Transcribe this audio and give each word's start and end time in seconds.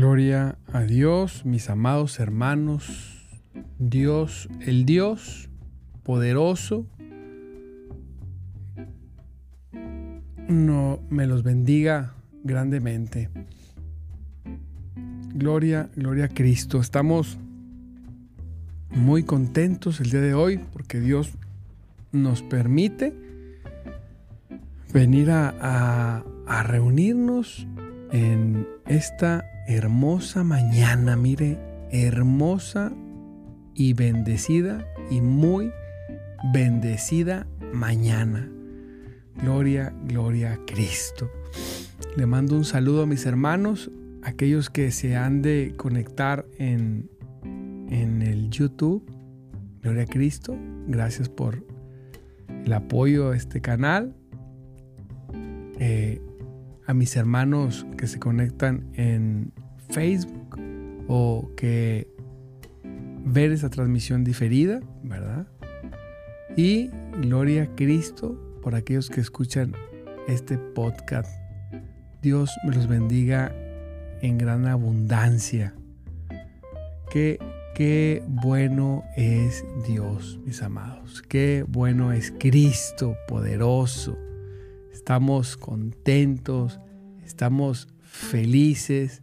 Gloria 0.00 0.56
a 0.72 0.82
Dios, 0.82 1.44
mis 1.44 1.68
amados 1.68 2.20
hermanos, 2.20 3.26
Dios, 3.80 4.48
el 4.60 4.84
Dios 4.84 5.50
poderoso, 6.04 6.86
no 10.46 11.00
me 11.10 11.26
los 11.26 11.42
bendiga 11.42 12.14
grandemente. 12.44 13.28
Gloria, 15.34 15.90
gloria 15.96 16.26
a 16.26 16.28
Cristo. 16.28 16.80
Estamos 16.80 17.36
muy 18.90 19.24
contentos 19.24 19.98
el 19.98 20.10
día 20.10 20.20
de 20.20 20.34
hoy 20.34 20.58
porque 20.72 21.00
Dios 21.00 21.32
nos 22.12 22.42
permite 22.42 23.14
venir 24.92 25.32
a, 25.32 26.22
a 26.46 26.62
reunirnos 26.62 27.66
en 28.12 28.64
esta 28.86 29.44
hermosa 29.68 30.44
mañana, 30.44 31.14
mire, 31.14 31.58
hermosa 31.90 32.90
y 33.74 33.92
bendecida 33.92 34.86
y 35.10 35.20
muy 35.20 35.70
bendecida 36.54 37.46
mañana. 37.74 38.50
Gloria, 39.42 39.94
gloria 40.06 40.54
a 40.54 40.64
Cristo. 40.64 41.30
Le 42.16 42.24
mando 42.24 42.56
un 42.56 42.64
saludo 42.64 43.02
a 43.02 43.06
mis 43.06 43.26
hermanos, 43.26 43.90
aquellos 44.22 44.70
que 44.70 44.90
se 44.90 45.16
han 45.16 45.42
de 45.42 45.74
conectar 45.76 46.46
en, 46.58 47.10
en 47.90 48.22
el 48.22 48.48
YouTube. 48.48 49.04
Gloria 49.82 50.04
a 50.04 50.06
Cristo. 50.06 50.56
Gracias 50.86 51.28
por 51.28 51.62
el 52.64 52.72
apoyo 52.72 53.32
a 53.32 53.36
este 53.36 53.60
canal. 53.60 54.16
Eh, 55.78 56.22
a 56.88 56.94
mis 56.94 57.16
hermanos 57.16 57.86
que 57.98 58.06
se 58.06 58.18
conectan 58.18 58.90
en 58.94 59.52
Facebook 59.90 60.58
o 61.06 61.50
que 61.54 62.08
ver 63.24 63.52
esa 63.52 63.68
transmisión 63.68 64.24
diferida, 64.24 64.80
¿verdad? 65.02 65.46
Y 66.56 66.90
gloria 67.20 67.64
a 67.64 67.76
Cristo 67.76 68.40
por 68.62 68.74
aquellos 68.74 69.10
que 69.10 69.20
escuchan 69.20 69.74
este 70.28 70.56
podcast. 70.56 71.30
Dios 72.22 72.50
me 72.64 72.74
los 72.74 72.88
bendiga 72.88 73.52
en 74.22 74.38
gran 74.38 74.66
abundancia. 74.66 75.74
Qué, 77.10 77.38
qué 77.74 78.22
bueno 78.26 79.04
es 79.14 79.62
Dios, 79.86 80.40
mis 80.46 80.62
amados. 80.62 81.20
Qué 81.20 81.66
bueno 81.68 82.12
es 82.12 82.32
Cristo 82.38 83.14
poderoso 83.28 84.18
estamos 84.92 85.56
contentos, 85.56 86.80
estamos 87.24 87.88
felices. 88.00 89.22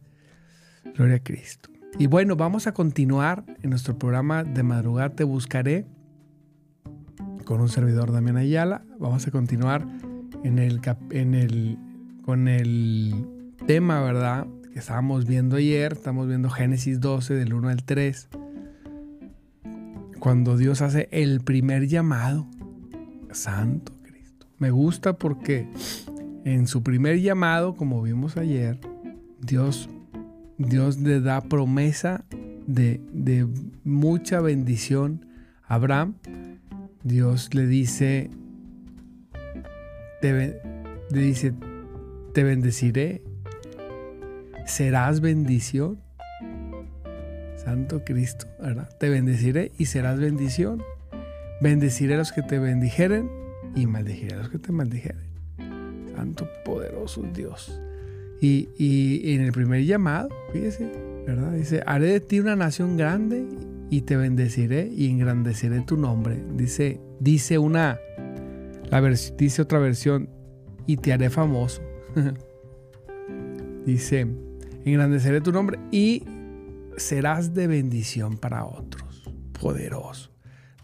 Gloria 0.95 1.17
a 1.17 1.19
Cristo. 1.19 1.69
Y 1.97 2.07
bueno, 2.07 2.35
vamos 2.35 2.67
a 2.67 2.73
continuar 2.73 3.45
en 3.63 3.69
nuestro 3.69 3.97
programa 3.97 4.43
de 4.43 4.63
madrugada 4.63 5.09
te 5.09 5.23
buscaré 5.23 5.85
con 7.45 7.61
un 7.61 7.69
servidor 7.69 8.11
Damián 8.11 8.37
Ayala. 8.37 8.83
Vamos 8.99 9.25
a 9.27 9.31
continuar 9.31 9.87
en 10.43 10.59
el, 10.59 10.81
en 11.11 11.33
el, 11.33 11.77
con 12.23 12.47
el 12.47 13.53
tema, 13.65 14.01
¿verdad? 14.01 14.47
Que 14.73 14.79
estábamos 14.79 15.25
viendo 15.25 15.55
ayer. 15.55 15.93
Estamos 15.93 16.27
viendo 16.27 16.49
Génesis 16.49 16.99
12 16.99 17.33
del 17.33 17.53
1 17.53 17.69
al 17.69 17.83
3. 17.83 18.29
Cuando 20.19 20.57
Dios 20.57 20.81
hace 20.81 21.07
el 21.11 21.41
primer 21.41 21.87
llamado. 21.87 22.45
Santo 23.31 23.94
me 24.57 24.71
gusta 24.71 25.13
porque 25.13 25.67
en 26.45 26.67
su 26.67 26.83
primer 26.83 27.19
llamado, 27.19 27.75
como 27.75 28.01
vimos 28.01 28.37
ayer, 28.37 28.79
Dios, 29.41 29.89
Dios 30.57 30.99
le 30.99 31.19
da 31.19 31.41
promesa 31.41 32.23
de, 32.67 33.47
mucha 33.83 34.39
bendición 34.41 35.25
a 35.63 35.75
Abraham. 35.75 36.15
Dios 37.03 37.53
le 37.53 37.67
dice, 37.67 38.29
te, 40.21 40.59
le 41.11 41.19
dice, 41.19 41.53
te 42.33 42.43
bendeciré, 42.43 43.23
serás 44.65 45.21
bendición. 45.21 45.99
Santo 47.57 48.03
Cristo, 48.05 48.45
¿verdad? 48.59 48.89
Te 48.99 49.09
bendeciré 49.09 49.71
y 49.77 49.87
serás 49.87 50.19
bendición. 50.19 50.83
Bendeciré 51.61 52.13
a 52.13 52.17
los 52.17 52.31
que 52.31 52.43
te 52.43 52.59
bendijeren 52.59 53.44
y 53.75 53.85
maldijere 53.85 54.35
a 54.35 54.37
los 54.39 54.49
que 54.49 54.57
te 54.57 54.71
maldijeren. 54.71 55.35
Santo 56.15 56.47
poderoso 56.63 57.23
Dios. 57.33 57.79
Y, 58.41 59.33
en 59.33 59.41
el 59.41 59.51
primer 59.51 59.83
llamado, 59.85 60.29
fíjese, 60.53 60.91
¿verdad? 61.25 61.53
Dice, 61.53 61.81
haré 61.85 62.07
de 62.07 62.19
ti 62.19 62.39
una 62.39 62.55
nación 62.55 62.95
grande 62.95 63.45
y 63.89 64.01
te 64.01 64.17
bendeciré 64.17 64.87
y 64.87 65.09
engrandeceré 65.09 65.81
tu 65.81 65.97
nombre. 65.97 66.43
Dice, 66.55 66.99
dice 67.19 67.57
una, 67.57 67.99
la 68.89 69.01
dice 69.37 69.61
otra 69.61 69.79
versión, 69.79 70.29
y 70.85 70.97
te 70.97 71.13
haré 71.13 71.29
famoso. 71.29 71.81
dice, 73.85 74.27
engrandeceré 74.85 75.41
tu 75.41 75.51
nombre 75.51 75.79
y 75.91 76.23
serás 76.97 77.53
de 77.53 77.67
bendición 77.67 78.37
para 78.37 78.65
otros. 78.65 79.23
Poderoso. 79.59 80.34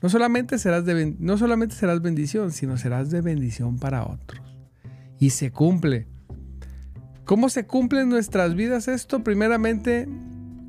No 0.01 0.09
solamente 0.09 0.57
serás, 0.57 0.83
no 1.19 1.37
solamente 1.37 1.75
serás 1.75 2.01
bendición, 2.01 2.51
sino 2.51 2.77
serás 2.77 3.11
de 3.11 3.21
bendición 3.21 3.77
para 3.77 4.03
otros. 4.05 4.41
y 5.19 5.29
se 5.29 5.51
cumple. 5.51 6.07
¿Cómo 7.25 7.49
se 7.49 7.67
cumple 7.67 8.01
en 8.01 8.09
nuestras 8.09 8.55
vidas 8.55 8.87
esto? 8.87 9.23
Primeramente, 9.23 10.09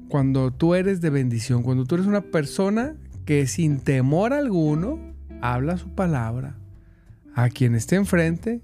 cuando 0.08 0.52
tú 0.52 0.74
eres 0.74 1.00
de 1.00 1.08
bendición, 1.08 1.62
cuando 1.62 1.86
tú 1.86 1.94
eres 1.94 2.06
una 2.06 2.20
persona 2.20 2.94
que 3.24 3.46
sin 3.46 3.80
temor 3.80 4.34
alguno 4.34 4.98
habla 5.40 5.78
su 5.78 5.94
palabra 5.94 6.58
a 7.34 7.48
quien 7.48 7.74
esté 7.74 7.96
enfrente 7.96 8.60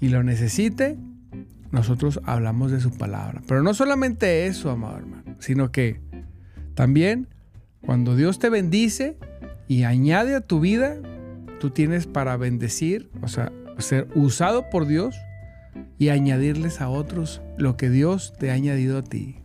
y 0.00 0.10
lo 0.10 0.22
necesite, 0.22 0.98
nosotros 1.70 2.20
hablamos 2.24 2.70
de 2.70 2.80
su 2.80 2.90
palabra. 2.90 3.40
Pero 3.48 3.62
no 3.62 3.72
solamente 3.72 4.46
eso, 4.46 4.70
amado 4.70 4.98
hermano, 4.98 5.36
sino 5.38 5.72
que 5.72 6.00
también 6.74 7.28
cuando 7.80 8.16
Dios 8.16 8.38
te 8.38 8.50
bendice 8.50 9.16
y 9.68 9.84
añade 9.84 10.34
a 10.34 10.40
tu 10.40 10.60
vida, 10.60 10.96
tú 11.60 11.70
tienes 11.70 12.06
para 12.06 12.36
bendecir, 12.36 13.10
o 13.22 13.28
sea, 13.28 13.52
ser 13.78 14.08
usado 14.14 14.70
por 14.70 14.86
Dios 14.86 15.16
y 15.98 16.08
añadirles 16.08 16.80
a 16.80 16.88
otros 16.88 17.42
lo 17.56 17.76
que 17.76 17.90
Dios 17.90 18.32
te 18.38 18.50
ha 18.50 18.54
añadido 18.54 18.98
a 18.98 19.02
ti. 19.02 19.36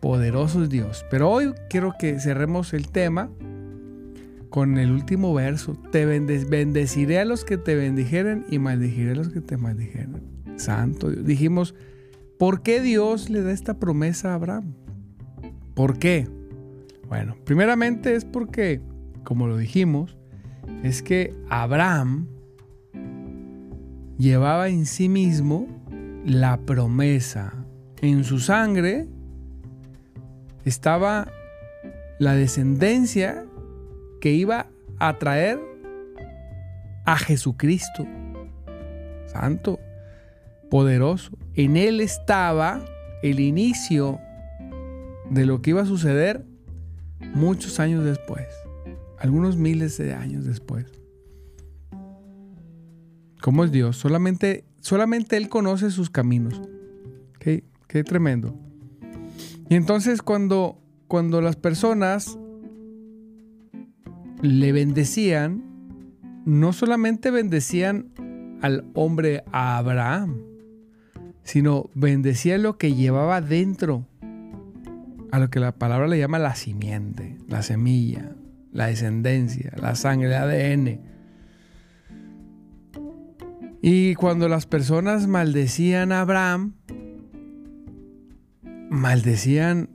Poderoso 0.00 0.62
es 0.64 0.70
Dios. 0.70 1.04
Pero 1.10 1.30
hoy 1.30 1.52
quiero 1.70 1.94
que 1.98 2.20
cerremos 2.20 2.74
el 2.74 2.88
tema 2.88 3.30
con 4.50 4.78
el 4.78 4.92
último 4.92 5.32
verso. 5.34 5.76
Te 5.90 6.04
bendeciré 6.04 7.18
a 7.18 7.24
los 7.24 7.44
que 7.44 7.56
te 7.56 7.74
bendijeren 7.74 8.44
y 8.50 8.58
maldijiré 8.58 9.12
a 9.12 9.14
los 9.14 9.30
que 9.30 9.40
te 9.40 9.56
maldijeren. 9.56 10.22
Santo 10.56 11.10
Dios. 11.10 11.24
Dijimos, 11.24 11.74
¿por 12.38 12.62
qué 12.62 12.80
Dios 12.80 13.30
le 13.30 13.42
da 13.42 13.50
esta 13.50 13.78
promesa 13.78 14.32
a 14.32 14.34
Abraham? 14.34 14.74
¿Por 15.74 15.98
qué? 15.98 16.28
Bueno, 17.08 17.36
primeramente 17.44 18.14
es 18.14 18.24
porque, 18.24 18.80
como 19.24 19.46
lo 19.46 19.56
dijimos, 19.56 20.16
es 20.82 21.02
que 21.02 21.34
Abraham 21.48 22.28
llevaba 24.18 24.68
en 24.68 24.86
sí 24.86 25.08
mismo 25.08 25.66
la 26.24 26.58
promesa. 26.58 27.52
En 28.00 28.24
su 28.24 28.38
sangre 28.38 29.08
estaba 30.64 31.28
la 32.18 32.34
descendencia 32.34 33.44
que 34.20 34.32
iba 34.32 34.68
a 34.98 35.18
traer 35.18 35.58
a 37.04 37.16
Jesucristo. 37.16 38.06
Santo, 39.26 39.80
poderoso. 40.70 41.36
En 41.54 41.76
él 41.76 42.00
estaba 42.00 42.84
el 43.22 43.40
inicio 43.40 44.20
de 45.30 45.46
lo 45.46 45.60
que 45.60 45.70
iba 45.70 45.82
a 45.82 45.86
suceder 45.86 46.44
muchos 47.34 47.80
años 47.80 48.04
después, 48.04 48.46
algunos 49.24 49.56
miles 49.56 49.96
de 49.96 50.12
años 50.12 50.44
después. 50.44 50.84
¿Cómo 53.40 53.64
es 53.64 53.72
Dios? 53.72 53.96
Solamente, 53.96 54.66
solamente 54.80 55.38
Él 55.38 55.48
conoce 55.48 55.90
sus 55.90 56.10
caminos. 56.10 56.60
Qué, 57.40 57.64
qué 57.88 58.04
tremendo. 58.04 58.54
Y 59.70 59.76
entonces 59.76 60.20
cuando, 60.20 60.78
cuando 61.08 61.40
las 61.40 61.56
personas 61.56 62.38
le 64.42 64.72
bendecían, 64.72 65.64
no 66.44 66.74
solamente 66.74 67.30
bendecían 67.30 68.10
al 68.60 68.84
hombre 68.92 69.42
a 69.52 69.78
Abraham, 69.78 70.42
sino 71.44 71.88
bendecían 71.94 72.62
lo 72.62 72.76
que 72.76 72.94
llevaba 72.94 73.40
dentro, 73.40 74.06
a 75.32 75.38
lo 75.38 75.48
que 75.48 75.60
la 75.60 75.72
palabra 75.72 76.08
le 76.08 76.18
llama 76.18 76.38
la 76.38 76.54
simiente, 76.54 77.38
la 77.48 77.62
semilla, 77.62 78.36
la 78.74 78.88
descendencia, 78.88 79.72
la 79.80 79.94
sangre, 79.94 80.26
el 80.26 80.34
ADN. 80.34 81.00
Y 83.80 84.14
cuando 84.16 84.48
las 84.48 84.66
personas 84.66 85.26
maldecían 85.26 86.12
a 86.12 86.20
Abraham, 86.20 86.74
maldecían 88.90 89.88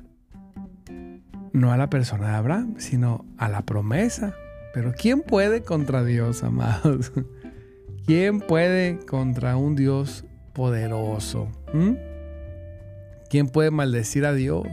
no 1.51 1.71
a 1.71 1.77
la 1.77 1.89
persona 1.89 2.29
de 2.29 2.35
Abraham, 2.35 2.75
sino 2.77 3.25
a 3.37 3.49
la 3.49 3.63
promesa. 3.63 4.33
Pero 4.73 4.93
¿quién 4.97 5.21
puede 5.21 5.61
contra 5.61 6.03
Dios, 6.03 6.43
amados? 6.43 7.11
¿Quién 8.05 8.39
puede 8.39 8.99
contra 9.05 9.57
un 9.57 9.75
Dios 9.75 10.25
poderoso? 10.53 11.49
¿Mm? 11.73 11.93
¿Quién 13.29 13.49
puede 13.49 13.71
maldecir 13.71 14.25
a 14.25 14.33
Dios? 14.33 14.67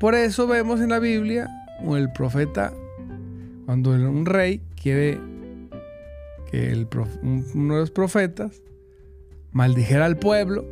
Por 0.00 0.14
eso 0.14 0.46
vemos 0.46 0.80
en 0.80 0.88
la 0.88 0.98
Biblia 0.98 1.48
el 1.90 2.12
profeta, 2.12 2.72
cuando 3.66 3.90
un 3.90 4.26
rey 4.26 4.60
quiere 4.80 5.18
que 6.50 6.86
uno 7.54 7.74
de 7.74 7.80
los 7.80 7.90
profetas 7.90 8.62
maldijera 9.52 10.04
al 10.04 10.18
pueblo, 10.18 10.66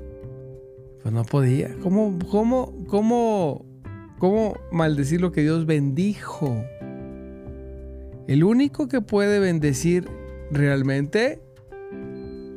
pues 1.02 1.14
no 1.14 1.24
podía. 1.24 1.74
¿Cómo, 1.82 2.18
cómo, 2.30 2.74
cómo, 2.86 3.64
cómo 4.18 4.54
maldecir 4.70 5.20
lo 5.20 5.32
que 5.32 5.42
Dios 5.42 5.66
bendijo? 5.66 6.62
El 8.26 8.44
único 8.44 8.88
que 8.88 9.00
puede 9.00 9.40
bendecir 9.40 10.08
realmente, 10.50 11.42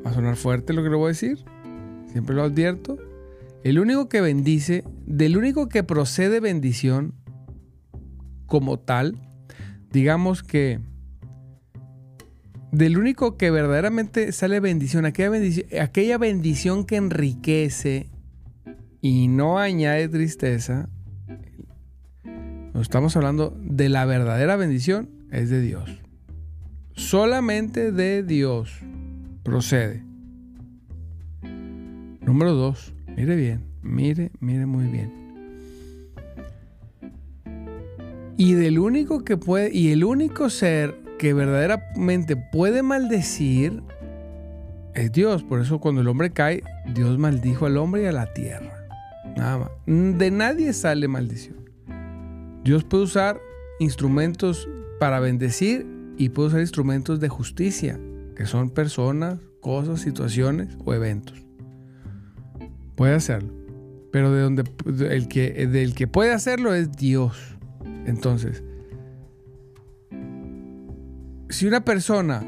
va 0.06 0.12
a 0.12 0.14
sonar 0.14 0.36
fuerte 0.36 0.74
lo 0.74 0.84
que 0.84 0.90
le 0.90 0.96
voy 0.96 1.06
a 1.06 1.08
decir, 1.10 1.40
siempre 2.12 2.36
lo 2.36 2.44
advierto, 2.44 2.98
el 3.64 3.80
único 3.80 4.10
que 4.10 4.20
bendice, 4.20 4.84
del 5.06 5.38
único 5.38 5.70
que 5.70 5.84
procede 5.84 6.40
bendición 6.42 7.14
como 8.46 8.78
tal, 8.78 9.18
digamos 9.94 10.42
que 10.42 10.80
del 12.72 12.98
único 12.98 13.38
que 13.38 13.52
verdaderamente 13.52 14.32
sale 14.32 14.60
bendición, 14.60 15.06
aquella 15.06 15.30
bendición, 15.30 15.68
aquella 15.80 16.18
bendición 16.18 16.86
que 16.86 16.96
enriquece 16.96 18.10
y 19.02 19.28
no 19.28 19.60
añade 19.60 20.10
tristeza, 20.10 20.90
estamos 22.82 23.16
hablando 23.16 23.56
de 23.62 23.90
la 23.90 24.06
verdadera 24.06 24.56
bendición, 24.56 25.10
es 25.32 25.52
de 25.52 25.62
Dios. 25.62 26.02
Solamente 26.96 27.92
de 27.92 28.24
Dios 28.24 28.80
procede. 29.44 30.04
Número 32.22 32.54
dos, 32.54 32.96
mire 33.16 33.36
bien, 33.36 33.66
mire, 33.84 34.32
mire 34.40 34.66
muy 34.66 34.86
bien. 34.88 35.23
Y 38.38 38.54
del 38.54 38.80
único 38.80 39.24
que 39.24 39.38
puede, 39.38 39.74
y 39.74 39.92
el 39.92 40.04
único 40.04 40.50
ser 40.50 40.96
que 41.20 41.34
verdaderamente 41.34 42.36
puede 42.36 42.84
maldecir 42.84 43.84
es 44.96 45.12
Dios. 45.12 45.44
Por 45.44 45.62
eso 45.62 45.80
cuando 45.80 46.02
el 46.02 46.08
hombre 46.08 46.32
cae, 46.32 46.64
Dios 46.94 47.18
maldijo 47.18 47.66
al 47.66 47.78
hombre 47.78 48.04
y 48.04 48.06
a 48.06 48.12
la 48.12 48.34
tierra. 48.34 48.74
Nada 49.36 49.58
más. 49.58 49.72
De 49.86 50.32
nadie 50.32 50.74
sale 50.74 51.08
maldición. 51.08 51.58
Dios 52.64 52.84
puede 52.84 53.04
usar 53.04 53.42
instrumentos 53.80 54.70
para 55.00 55.20
bendecir 55.20 55.86
y 56.18 56.30
puede 56.30 56.50
usar 56.50 56.62
instrumentos 56.62 57.20
de 57.20 57.30
justicia, 57.30 58.00
que 58.36 58.46
son 58.46 58.70
personas, 58.70 59.40
cosas, 59.60 60.02
situaciones 60.02 60.78
o 60.86 60.94
eventos. 60.94 61.42
Puede 62.96 63.16
hacerlo. 63.16 63.52
Pero 64.12 64.32
de 64.32 64.42
donde 64.42 64.64
el 65.10 65.28
que, 65.28 65.68
del 65.68 65.96
que 65.96 66.08
puede 66.08 66.32
hacerlo 66.32 66.74
es 66.74 66.92
Dios. 66.92 67.53
Entonces, 68.06 68.64
si 71.50 71.68
una 71.68 71.86
persona 71.86 72.44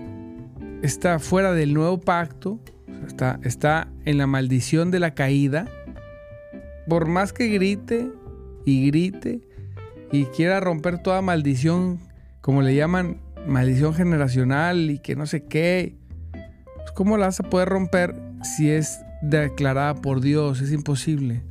está 0.82 1.20
fuera 1.20 1.54
del 1.54 1.74
nuevo 1.74 2.00
pacto, 2.00 2.60
está, 3.08 3.40
está 3.44 3.88
en 4.06 4.18
la 4.18 4.28
maldición 4.28 4.92
de 4.92 5.00
la 5.00 5.14
caída, 5.14 5.68
por 6.88 7.08
más 7.08 7.34
que 7.34 7.48
grite 7.48 8.12
y 8.66 8.88
grite 8.88 9.42
y 10.12 10.26
quiera 10.26 10.60
romper 10.60 11.02
toda 11.02 11.22
maldición, 11.22 12.00
como 12.42 12.62
le 12.62 12.76
llaman, 12.76 13.22
maldición 13.48 13.94
generacional 13.94 14.90
y 14.90 15.00
que 15.00 15.16
no 15.16 15.26
sé 15.26 15.44
qué, 15.46 15.98
pues 16.32 16.92
¿cómo 16.94 17.18
la 17.18 17.28
vas 17.28 17.40
a 17.40 17.44
poder 17.50 17.70
romper 17.70 18.16
si 18.44 18.70
es 18.70 19.00
declarada 19.22 19.96
por 19.96 20.22
Dios? 20.22 20.62
Es 20.62 20.72
imposible. 20.72 21.44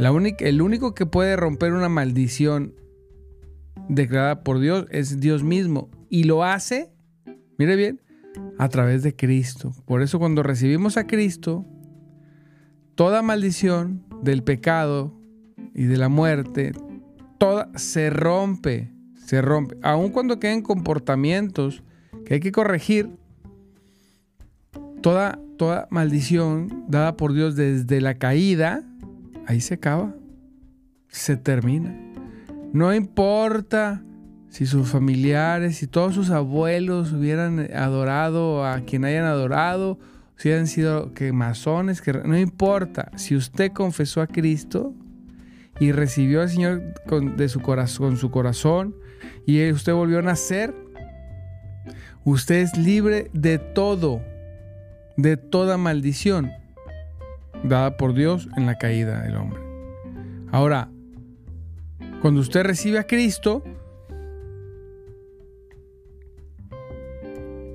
La 0.00 0.12
única, 0.12 0.46
el 0.46 0.62
único 0.62 0.94
que 0.94 1.04
puede 1.04 1.36
romper 1.36 1.74
una 1.74 1.90
maldición 1.90 2.74
declarada 3.90 4.42
por 4.42 4.58
Dios 4.58 4.86
es 4.90 5.20
Dios 5.20 5.44
mismo 5.44 5.90
y 6.08 6.24
lo 6.24 6.42
hace, 6.42 6.90
mire 7.58 7.76
bien, 7.76 8.00
a 8.56 8.70
través 8.70 9.02
de 9.02 9.14
Cristo. 9.14 9.74
Por 9.84 10.00
eso 10.00 10.18
cuando 10.18 10.42
recibimos 10.42 10.96
a 10.96 11.06
Cristo, 11.06 11.66
toda 12.94 13.20
maldición 13.20 14.02
del 14.22 14.42
pecado 14.42 15.12
y 15.74 15.84
de 15.84 15.98
la 15.98 16.08
muerte, 16.08 16.72
toda 17.36 17.70
se 17.76 18.08
rompe, 18.08 18.90
se 19.26 19.42
rompe. 19.42 19.76
Aun 19.82 20.12
cuando 20.12 20.40
queden 20.40 20.62
comportamientos 20.62 21.82
que 22.24 22.32
hay 22.32 22.40
que 22.40 22.52
corregir, 22.52 23.10
toda, 25.02 25.38
toda 25.58 25.88
maldición 25.90 26.86
dada 26.88 27.18
por 27.18 27.34
Dios 27.34 27.54
desde 27.54 28.00
la 28.00 28.14
caída, 28.14 28.89
ahí 29.50 29.60
se 29.60 29.74
acaba, 29.74 30.14
se 31.08 31.36
termina. 31.36 31.92
No 32.72 32.94
importa 32.94 34.00
si 34.48 34.64
sus 34.64 34.88
familiares, 34.88 35.78
si 35.78 35.88
todos 35.88 36.14
sus 36.14 36.30
abuelos 36.30 37.12
hubieran 37.12 37.68
adorado 37.74 38.64
a 38.64 38.80
quien 38.82 39.04
hayan 39.04 39.24
adorado, 39.24 39.98
si 40.36 40.52
han 40.52 40.68
sido 40.68 41.14
que 41.14 41.32
masones, 41.32 42.00
que 42.00 42.12
no 42.12 42.38
importa. 42.38 43.10
Si 43.16 43.34
usted 43.34 43.72
confesó 43.72 44.22
a 44.22 44.28
Cristo 44.28 44.94
y 45.80 45.90
recibió 45.90 46.42
al 46.42 46.48
Señor 46.48 46.94
de 47.36 47.48
su 47.48 47.58
corazón, 47.60 48.10
con 48.10 48.16
su 48.18 48.30
corazón 48.30 48.94
y 49.46 49.68
usted 49.72 49.92
volvió 49.92 50.20
a 50.20 50.22
nacer, 50.22 50.72
usted 52.22 52.60
es 52.60 52.78
libre 52.78 53.32
de 53.32 53.58
todo, 53.58 54.22
de 55.16 55.36
toda 55.36 55.76
maldición 55.76 56.52
dada 57.64 57.96
por 57.96 58.14
Dios 58.14 58.48
en 58.56 58.66
la 58.66 58.78
caída 58.78 59.22
del 59.22 59.36
hombre. 59.36 59.60
Ahora, 60.52 60.90
cuando 62.20 62.40
usted 62.40 62.64
recibe 62.64 62.98
a 62.98 63.06
Cristo, 63.06 63.62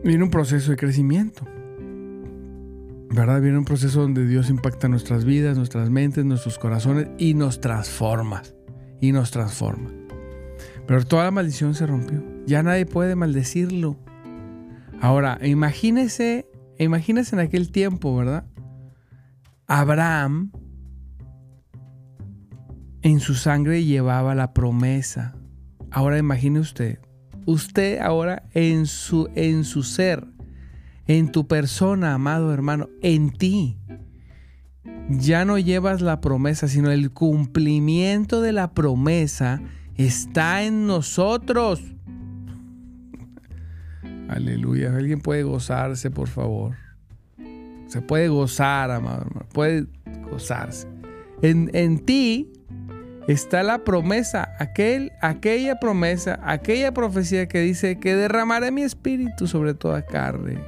viene 0.03 0.23
un 0.23 0.29
proceso 0.29 0.71
de 0.71 0.77
crecimiento. 0.77 1.45
¿Verdad? 3.09 3.41
Viene 3.41 3.57
un 3.57 3.65
proceso 3.65 4.01
donde 4.01 4.27
Dios 4.27 4.49
impacta 4.49 4.87
nuestras 4.87 5.25
vidas, 5.25 5.57
nuestras 5.57 5.89
mentes, 5.89 6.25
nuestros 6.25 6.59
corazones 6.59 7.07
y 7.17 7.33
nos 7.33 7.61
transforma. 7.61 8.43
Y 8.99 9.11
nos 9.13 9.31
transforma. 9.31 9.89
Pero 10.85 11.05
toda 11.05 11.23
la 11.23 11.31
maldición 11.31 11.75
se 11.75 11.87
rompió. 11.87 12.23
Ya 12.45 12.61
nadie 12.61 12.85
puede 12.85 13.15
maldecirlo. 13.15 13.97
Ahora, 15.01 15.39
imagínese, 15.43 16.47
imagínese 16.77 17.35
en 17.35 17.39
aquel 17.39 17.71
tiempo, 17.71 18.15
¿verdad? 18.15 18.45
Abraham 19.67 20.51
en 23.01 23.19
su 23.19 23.35
sangre 23.35 23.83
llevaba 23.83 24.35
la 24.35 24.53
promesa. 24.53 25.35
Ahora 25.91 26.17
imagine 26.17 26.59
usted, 26.59 26.99
usted 27.45 27.99
ahora 27.99 28.43
en 28.53 28.85
su, 28.85 29.29
en 29.35 29.63
su 29.63 29.83
ser, 29.83 30.27
en 31.07 31.31
tu 31.31 31.47
persona, 31.47 32.13
amado 32.13 32.53
hermano, 32.53 32.89
en 33.01 33.31
ti, 33.31 33.79
ya 35.09 35.45
no 35.45 35.57
llevas 35.57 36.01
la 36.01 36.21
promesa, 36.21 36.67
sino 36.67 36.91
el 36.91 37.11
cumplimiento 37.11 38.41
de 38.41 38.51
la 38.51 38.73
promesa 38.73 39.61
está 39.95 40.63
en 40.63 40.87
nosotros. 40.87 41.81
Aleluya. 44.29 44.95
¿Alguien 44.95 45.21
puede 45.21 45.43
gozarse, 45.43 46.11
por 46.11 46.27
favor? 46.27 46.84
Se 47.95 48.01
puede 48.01 48.27
gozar, 48.27 48.91
amado 48.91 49.21
hermano. 49.21 49.47
Puede 49.53 49.85
gozarse. 50.29 50.85
En, 51.41 51.71
en 51.73 51.99
ti 51.99 52.51
está 53.29 53.63
la 53.63 53.85
promesa, 53.85 54.53
aquel, 54.59 55.13
aquella 55.21 55.79
promesa, 55.79 56.37
aquella 56.43 56.93
profecía 56.93 57.47
que 57.47 57.61
dice 57.61 57.97
que 57.97 58.17
derramaré 58.17 58.71
mi 58.71 58.81
espíritu 58.81 59.47
sobre 59.47 59.75
toda 59.75 60.05
carne. 60.05 60.59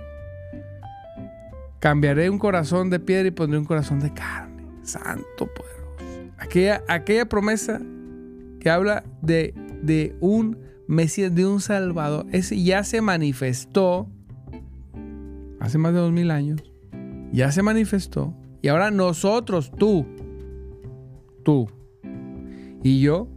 Cambiaré 1.79 2.29
un 2.29 2.39
corazón 2.39 2.89
de 2.89 3.01
piedra 3.01 3.27
y 3.27 3.31
pondré 3.31 3.59
un 3.59 3.65
corazón 3.65 3.99
de 3.99 4.13
carne. 4.13 4.63
Santo 4.83 5.53
poderoso. 5.53 6.31
Aquella, 6.37 6.81
aquella 6.87 7.25
promesa 7.25 7.81
que 8.61 8.69
habla 8.69 9.03
de, 9.21 9.53
de 9.81 10.15
un 10.21 10.59
Mesías, 10.87 11.35
de 11.35 11.45
un 11.45 11.59
Salvador, 11.59 12.25
ese 12.31 12.63
ya 12.63 12.85
se 12.85 13.01
manifestó 13.01 14.07
hace 15.59 15.77
más 15.77 15.91
de 15.91 15.99
dos 15.99 16.13
mil 16.13 16.31
años. 16.31 16.63
Ya 17.31 17.51
se 17.51 17.61
manifestó. 17.61 18.33
Y 18.61 18.69
ahora 18.69 18.91
nosotros, 18.91 19.71
tú, 19.77 20.05
tú, 21.43 21.69
y 22.83 23.01
yo 23.01 23.29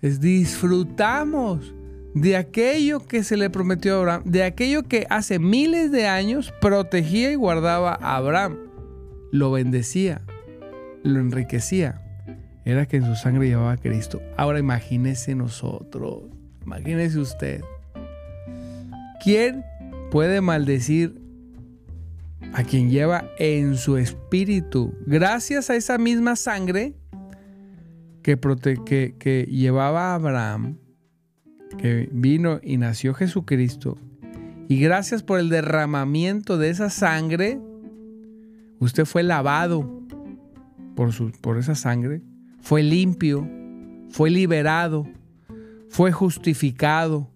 disfrutamos 0.00 1.74
de 2.14 2.36
aquello 2.36 3.00
que 3.00 3.22
se 3.22 3.36
le 3.36 3.50
prometió 3.50 3.94
a 3.94 3.98
Abraham, 3.98 4.22
de 4.24 4.42
aquello 4.44 4.84
que 4.84 5.06
hace 5.10 5.38
miles 5.38 5.90
de 5.92 6.06
años 6.06 6.52
protegía 6.60 7.30
y 7.30 7.34
guardaba 7.34 7.98
a 8.00 8.16
Abraham, 8.16 8.56
lo 9.30 9.50
bendecía, 9.50 10.22
lo 11.02 11.20
enriquecía. 11.20 12.02
Era 12.64 12.86
que 12.86 12.98
en 12.98 13.06
su 13.06 13.14
sangre 13.14 13.48
llevaba 13.48 13.72
a 13.72 13.76
Cristo. 13.76 14.20
Ahora 14.36 14.58
imagínese 14.58 15.34
nosotros, 15.34 16.24
imagínese 16.64 17.18
usted. 17.18 17.62
¿Quién 19.22 19.64
puede 20.10 20.40
maldecir 20.40 21.20
a 22.52 22.64
quien 22.64 22.90
lleva 22.90 23.30
en 23.38 23.76
su 23.76 23.96
espíritu, 23.96 24.94
gracias 25.06 25.70
a 25.70 25.76
esa 25.76 25.98
misma 25.98 26.36
sangre, 26.36 26.94
que, 28.22 28.38
que, 29.18 29.46
llevaba 29.50 30.14
Abraham, 30.14 30.78
que 31.78 32.08
vino 32.12 32.60
y 32.62 32.76
nació 32.76 33.14
Jesucristo, 33.14 33.98
y 34.68 34.80
gracias 34.80 35.22
por 35.22 35.38
el 35.40 35.48
derramamiento 35.48 36.58
de 36.58 36.70
esa 36.70 36.90
sangre, 36.90 37.60
usted 38.80 39.04
fue 39.04 39.22
lavado 39.22 40.02
por, 40.94 41.12
su, 41.12 41.32
por 41.40 41.58
esa 41.58 41.74
sangre, 41.74 42.22
fue 42.60 42.82
limpio, 42.82 43.48
fue 44.10 44.30
liberado, 44.30 45.06
fue 45.88 46.12
justificado, 46.12 47.30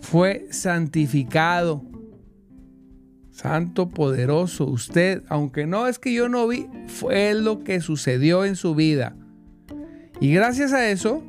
fue 0.00 0.46
santificado. 0.50 1.91
Santo 3.32 3.88
poderoso, 3.88 4.66
usted, 4.66 5.22
aunque 5.28 5.66
no 5.66 5.88
es 5.88 5.98
que 5.98 6.12
yo 6.12 6.28
no 6.28 6.46
vi, 6.46 6.68
fue 6.86 7.34
lo 7.34 7.64
que 7.64 7.80
sucedió 7.80 8.44
en 8.44 8.56
su 8.56 8.74
vida. 8.74 9.16
Y 10.20 10.32
gracias 10.32 10.72
a 10.72 10.88
eso, 10.90 11.22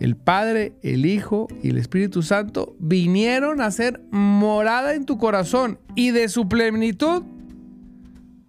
el 0.00 0.16
Padre, 0.16 0.74
el 0.82 1.04
Hijo 1.06 1.48
y 1.62 1.70
el 1.70 1.78
Espíritu 1.78 2.22
Santo 2.22 2.76
vinieron 2.78 3.60
a 3.60 3.70
ser 3.72 4.00
morada 4.10 4.94
en 4.94 5.04
tu 5.04 5.18
corazón 5.18 5.80
y 5.96 6.12
de 6.12 6.28
su 6.28 6.48
plenitud 6.48 7.24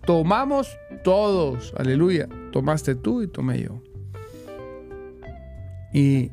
tomamos 0.06 0.78
todos. 1.04 1.74
Aleluya. 1.76 2.30
Tomaste 2.52 2.96
tú 2.96 3.24
y 3.24 3.28
tomé 3.28 3.64
yo. 3.64 3.82
Y, 5.92 6.32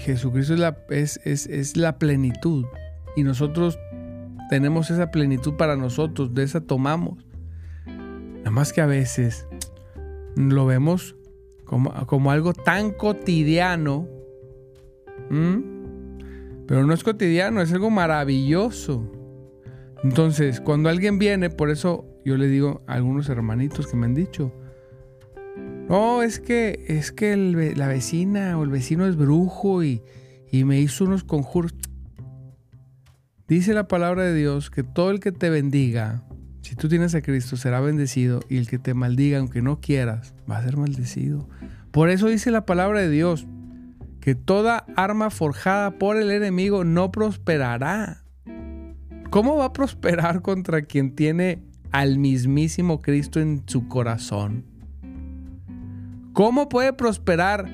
Jesucristo 0.00 0.54
es 0.54 0.60
la, 0.60 0.76
es, 0.90 1.18
es 1.24 1.76
la 1.78 1.98
plenitud. 1.98 2.66
Y 3.16 3.22
nosotros 3.22 3.78
tenemos 4.48 4.90
esa 4.90 5.10
plenitud 5.10 5.54
para 5.54 5.76
nosotros. 5.76 6.34
De 6.34 6.42
esa 6.42 6.60
tomamos. 6.60 7.24
Nada 7.86 8.50
más 8.50 8.72
que 8.72 8.80
a 8.80 8.86
veces 8.86 9.46
lo 10.36 10.66
vemos 10.66 11.16
como, 11.64 11.92
como 12.06 12.30
algo 12.30 12.52
tan 12.54 12.92
cotidiano. 12.92 14.08
Pero 16.66 16.86
no 16.86 16.92
es 16.92 17.04
cotidiano, 17.04 17.60
es 17.60 17.72
algo 17.72 17.90
maravilloso. 17.90 19.10
Entonces, 20.04 20.60
cuando 20.60 20.88
alguien 20.88 21.18
viene, 21.18 21.50
por 21.50 21.70
eso 21.70 22.04
yo 22.24 22.36
le 22.36 22.46
digo 22.48 22.82
a 22.86 22.94
algunos 22.94 23.28
hermanitos 23.28 23.86
que 23.86 23.96
me 23.96 24.06
han 24.06 24.14
dicho, 24.14 24.52
no, 25.88 26.22
es 26.22 26.38
que, 26.38 26.84
es 26.88 27.10
que 27.12 27.36
la 27.36 27.88
vecina 27.88 28.58
o 28.58 28.64
el 28.64 28.70
vecino 28.70 29.06
es 29.06 29.16
brujo 29.16 29.82
y, 29.82 30.02
y 30.50 30.64
me 30.64 30.80
hizo 30.80 31.04
unos 31.04 31.24
conjuros. 31.24 31.72
Dice 33.48 33.74
la 33.74 33.88
palabra 33.88 34.22
de 34.24 34.34
Dios 34.34 34.70
que 34.70 34.82
todo 34.82 35.10
el 35.10 35.20
que 35.20 35.32
te 35.32 35.50
bendiga 35.50 36.22
si 36.68 36.76
tú 36.76 36.88
tienes 36.88 37.14
a 37.14 37.22
Cristo, 37.22 37.56
será 37.56 37.80
bendecido 37.80 38.40
y 38.50 38.58
el 38.58 38.68
que 38.68 38.78
te 38.78 38.92
maldiga, 38.92 39.38
aunque 39.38 39.62
no 39.62 39.80
quieras, 39.80 40.34
va 40.50 40.58
a 40.58 40.62
ser 40.62 40.76
maldecido. 40.76 41.48
Por 41.90 42.10
eso 42.10 42.26
dice 42.26 42.50
la 42.50 42.66
palabra 42.66 43.00
de 43.00 43.08
Dios, 43.08 43.46
que 44.20 44.34
toda 44.34 44.84
arma 44.94 45.30
forjada 45.30 45.92
por 45.92 46.18
el 46.18 46.30
enemigo 46.30 46.84
no 46.84 47.10
prosperará. 47.10 48.22
¿Cómo 49.30 49.56
va 49.56 49.64
a 49.64 49.72
prosperar 49.72 50.42
contra 50.42 50.82
quien 50.82 51.14
tiene 51.14 51.62
al 51.90 52.18
mismísimo 52.18 53.00
Cristo 53.00 53.40
en 53.40 53.62
su 53.66 53.88
corazón? 53.88 54.66
¿Cómo 56.34 56.68
puede 56.68 56.92
prosperar 56.92 57.66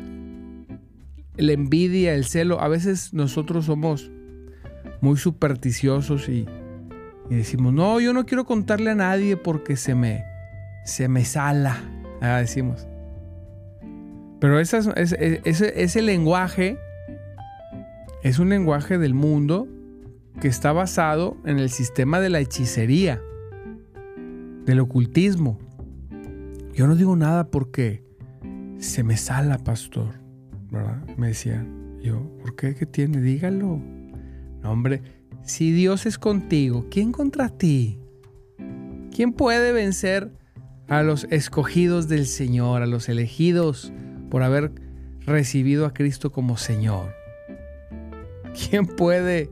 la 1.37 1.53
envidia, 1.53 2.15
el 2.15 2.27
celo? 2.27 2.61
A 2.61 2.69
veces 2.69 3.13
nosotros 3.13 3.65
somos 3.65 4.13
muy 5.05 5.19
supersticiosos 5.19 6.31
y 6.31 6.47
decimos, 7.29 7.75
no, 7.75 8.01
yo 8.01 8.15
no 8.15 8.25
quiero 8.25 8.47
contarle 8.47 8.91
a 8.91 8.95
nadie 8.95 9.37
porque 9.37 9.77
se 9.77 9.95
me, 9.95 10.25
se 10.87 11.09
me 11.09 11.27
sala. 11.27 11.77
Ah, 12.23 12.39
decimos. 12.39 12.89
Pero 14.41 14.59
ese, 14.59 14.81
ese 15.45 16.03
lenguaje 16.03 16.79
es 18.23 18.39
un 18.39 18.49
lenguaje 18.49 18.97
del 18.97 19.13
mundo 19.13 19.69
que 20.41 20.49
está 20.49 20.73
basado 20.73 21.37
en 21.45 21.59
el 21.59 21.69
sistema 21.69 22.19
de 22.19 22.31
la 22.31 22.41
hechicería, 22.41 23.21
del 24.65 24.81
ocultismo. 24.81 25.59
Yo 26.73 26.87
no 26.87 26.97
digo 26.97 27.15
nada 27.15 27.51
porque 27.51 28.03
se 28.79 29.03
me 29.03 29.19
sala, 29.19 29.59
pastor. 29.59 30.15
¿Verdad? 30.71 31.05
Me 31.19 31.29
decía 31.29 31.65
yo, 32.03 32.23
¿por 32.41 32.57
qué? 32.57 32.75
¿Qué 32.75 32.87
tiene? 32.87 33.21
Dígalo. 33.21 33.81
Hombre, 34.65 35.03
si 35.43 35.73
Dios 35.73 36.07
es 36.07 36.19
contigo, 36.19 36.87
¿quién 36.91 37.13
contra 37.13 37.49
ti? 37.51 37.99
¿Quién 39.15 39.33
puede 39.33 39.73
vencer 39.73 40.33
a 40.89 41.03
los 41.03 41.27
escogidos 41.31 42.09
del 42.09 42.27
Señor, 42.27 42.83
a 42.83 42.87
los 42.87 43.09
elegidos 43.09 43.93
por 44.31 44.43
haber 44.43 44.73
recibido 45.21 45.87
a 45.87 45.95
Cristo 45.95 46.33
como 46.33 46.57
Señor? 46.57 47.15
¿Quién 48.55 48.87
puede 48.87 49.51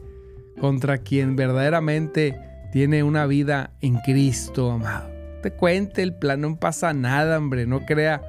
contra 0.60 0.98
quien 0.98 1.36
verdaderamente 1.36 2.38
tiene 2.72 3.02
una 3.02 3.26
vida 3.26 3.72
en 3.80 3.96
Cristo, 3.98 4.70
amado. 4.70 5.10
Te 5.42 5.50
cuente 5.52 6.02
el 6.02 6.14
plan, 6.14 6.40
no 6.40 6.56
pasa 6.56 6.94
nada, 6.94 7.36
hombre, 7.36 7.66
no 7.66 7.84
crea. 7.84 8.22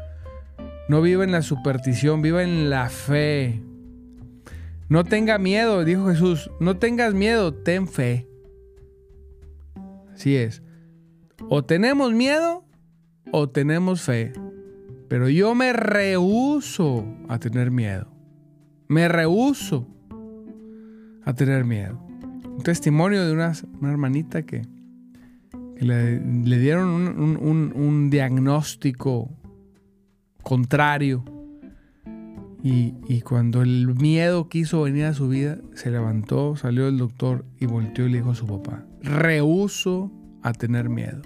No 0.89 1.01
viva 1.01 1.23
en 1.23 1.31
la 1.31 1.41
superstición, 1.41 2.21
viva 2.21 2.43
en 2.43 2.69
la 2.69 2.89
fe. 2.89 3.61
No 4.93 5.03
tenga 5.03 5.39
miedo, 5.39 5.83
dijo 5.83 6.05
Jesús, 6.05 6.51
no 6.59 6.77
tengas 6.77 7.15
miedo, 7.15 7.51
ten 7.51 7.87
fe. 7.87 8.27
Así 10.13 10.35
es. 10.35 10.61
O 11.49 11.65
tenemos 11.65 12.13
miedo 12.13 12.63
o 13.31 13.49
tenemos 13.49 14.03
fe. 14.03 14.33
Pero 15.07 15.29
yo 15.29 15.55
me 15.55 15.73
rehuso 15.73 17.07
a 17.27 17.39
tener 17.39 17.71
miedo. 17.71 18.05
Me 18.87 19.07
rehuso 19.07 19.87
a 21.25 21.33
tener 21.33 21.65
miedo. 21.65 21.99
Un 22.45 22.61
testimonio 22.61 23.25
de 23.25 23.33
una, 23.33 23.51
hermanita 23.81 24.43
que, 24.43 24.61
le, 25.79 26.19
dieron 26.59 26.87
un, 27.17 28.09
diagnóstico 28.11 29.31
contrario. 30.43 31.25
Y, 32.65 33.19
cuando 33.23 33.61
el 33.61 33.93
miedo 33.93 34.47
quiso 34.47 34.83
venir 34.83 35.03
a 35.03 35.13
su 35.13 35.27
vida, 35.27 35.57
se 35.73 35.91
levantó, 35.91 36.55
salió 36.55 36.87
el 36.87 36.97
doctor 36.97 37.43
y 37.59 37.65
volteó 37.65 38.05
y 38.05 38.09
le 38.09 38.17
dijo 38.19 38.31
a 38.31 38.35
su 38.35 38.47
papá, 38.47 38.85
rehuso 39.01 40.13
a 40.43 40.53
tener 40.53 40.87
miedo. 40.87 41.21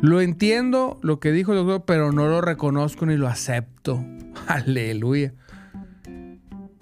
Lo 0.00 0.20
entiendo 0.20 0.98
lo 1.02 1.20
que 1.20 1.30
dijo 1.30 1.52
el 1.52 1.58
doctor, 1.58 1.84
pero 1.86 2.10
no 2.10 2.26
lo 2.26 2.40
reconozco 2.40 3.06
ni 3.06 3.16
lo 3.16 3.28
acepto. 3.28 4.04
Aleluya. 4.48 5.34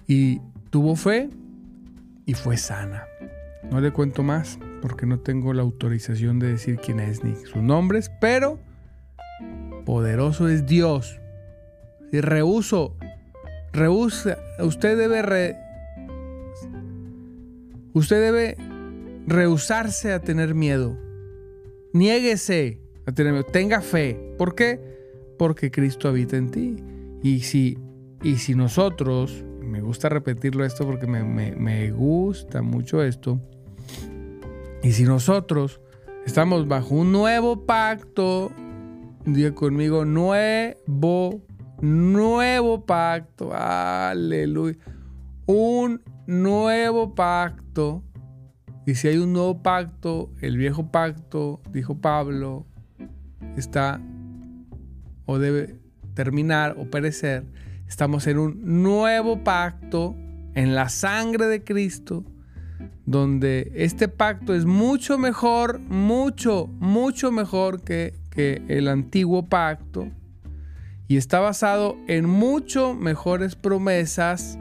Y 0.07 0.41
tuvo 0.71 0.95
fe 0.95 1.29
y 2.25 2.33
fue 2.33 2.57
sana. 2.57 3.03
No 3.69 3.81
le 3.81 3.91
cuento 3.91 4.23
más 4.23 4.57
porque 4.81 5.05
no 5.05 5.19
tengo 5.19 5.53
la 5.53 5.61
autorización 5.61 6.39
de 6.39 6.47
decir 6.47 6.77
quién 6.83 6.99
es 6.99 7.23
ni 7.23 7.35
sus 7.35 7.61
nombres, 7.61 8.11
pero 8.19 8.59
poderoso 9.85 10.49
es 10.49 10.65
Dios. 10.65 11.19
Y 12.11 12.19
rehuso, 12.19 12.97
usted 14.59 14.97
debe 14.97 15.57
usted 17.93 18.21
debe 18.21 18.57
rehusarse 19.27 20.13
a 20.13 20.19
tener 20.19 20.55
miedo. 20.55 20.97
Niéguese 21.93 22.79
a 23.05 23.11
tener 23.11 23.33
miedo. 23.33 23.45
Tenga 23.45 23.81
fe. 23.81 24.35
¿Por 24.37 24.55
qué? 24.55 24.79
Porque 25.37 25.71
Cristo 25.71 26.07
habita 26.07 26.37
en 26.37 26.51
ti. 26.51 26.75
Y 27.23 27.41
si, 27.41 27.77
y 28.23 28.37
si 28.37 28.55
nosotros, 28.55 29.43
me 29.61 29.81
gusta 29.81 30.09
repetirlo 30.09 30.65
esto 30.65 30.85
porque 30.85 31.07
me, 31.07 31.23
me 31.23 31.91
gusta 31.91 32.61
mucho 32.61 33.03
esto, 33.03 33.39
y 34.83 34.93
si 34.93 35.03
nosotros 35.03 35.79
estamos 36.25 36.67
bajo 36.67 36.95
un 36.95 37.11
nuevo 37.11 37.65
pacto, 37.65 38.51
diga 39.25 39.53
conmigo, 39.53 40.05
nuevo, 40.05 41.41
nuevo 41.81 42.85
pacto, 42.85 43.51
aleluya, 43.53 44.77
un 45.45 46.01
nuevo 46.27 47.13
pacto. 47.15 48.03
Y 48.85 48.95
si 48.95 49.07
hay 49.07 49.17
un 49.17 49.33
nuevo 49.33 49.61
pacto, 49.61 50.31
el 50.41 50.57
viejo 50.57 50.91
pacto, 50.91 51.61
dijo 51.71 51.99
Pablo, 51.99 52.65
está 53.55 54.01
o 55.25 55.39
debe 55.39 55.79
terminar 56.13 56.75
o 56.77 56.89
perecer. 56.89 57.45
Estamos 57.87 58.27
en 58.27 58.37
un 58.37 58.83
nuevo 58.83 59.43
pacto 59.43 60.15
en 60.55 60.75
la 60.75 60.89
sangre 60.89 61.45
de 61.47 61.63
Cristo, 61.63 62.25
donde 63.05 63.71
este 63.75 64.07
pacto 64.07 64.53
es 64.53 64.65
mucho 64.65 65.17
mejor, 65.17 65.79
mucho, 65.79 66.67
mucho 66.79 67.31
mejor 67.31 67.81
que, 67.81 68.13
que 68.29 68.63
el 68.67 68.87
antiguo 68.87 69.47
pacto 69.47 70.07
y 71.11 71.17
está 71.17 71.41
basado 71.41 71.97
en 72.07 72.25
mucho 72.25 72.93
mejores 72.93 73.55
promesas 73.55 74.57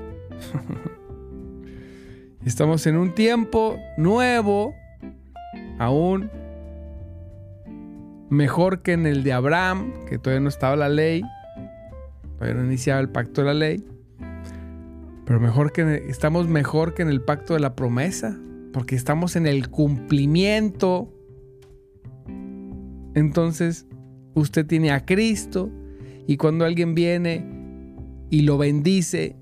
Estamos 2.45 2.89
en 2.89 2.97
un 2.97 3.15
tiempo 3.15 3.79
nuevo, 3.97 4.75
aún 5.79 6.29
mejor 8.31 8.83
que 8.83 8.95
en 8.95 9.07
el 9.07 9.23
de 9.23 9.33
Abraham, 9.33 9.93
que 10.09 10.19
todavía 10.19 10.41
no 10.41 10.49
estaba 10.49 10.75
la 10.75 10.89
ley, 10.89 11.23
todavía 12.37 12.61
no 12.61 12.67
iniciaba 12.67 12.99
el 12.99 13.11
pacto 13.11 13.43
de 13.43 13.47
la 13.47 13.55
ley, 13.55 13.87
pero 15.27 15.39
mejor 15.39 15.71
que 15.71 16.03
estamos 16.09 16.49
mejor 16.49 16.95
que 16.95 17.03
en 17.03 17.11
el 17.11 17.21
pacto 17.21 17.55
de 17.55 17.61
la 17.61 17.77
promesa, 17.77 18.37
porque 18.73 18.97
estamos 18.97 19.37
en 19.37 19.47
el 19.47 19.69
cumplimiento. 19.69 21.15
Entonces, 23.15 23.87
usted 24.35 24.67
tiene 24.67 24.91
a 24.91 25.05
Cristo 25.07 25.71
y 26.27 26.37
cuando 26.37 26.65
alguien 26.65 26.95
viene 26.95 27.45
y 28.31 28.43
lo 28.43 28.59
bendice, 28.59 29.37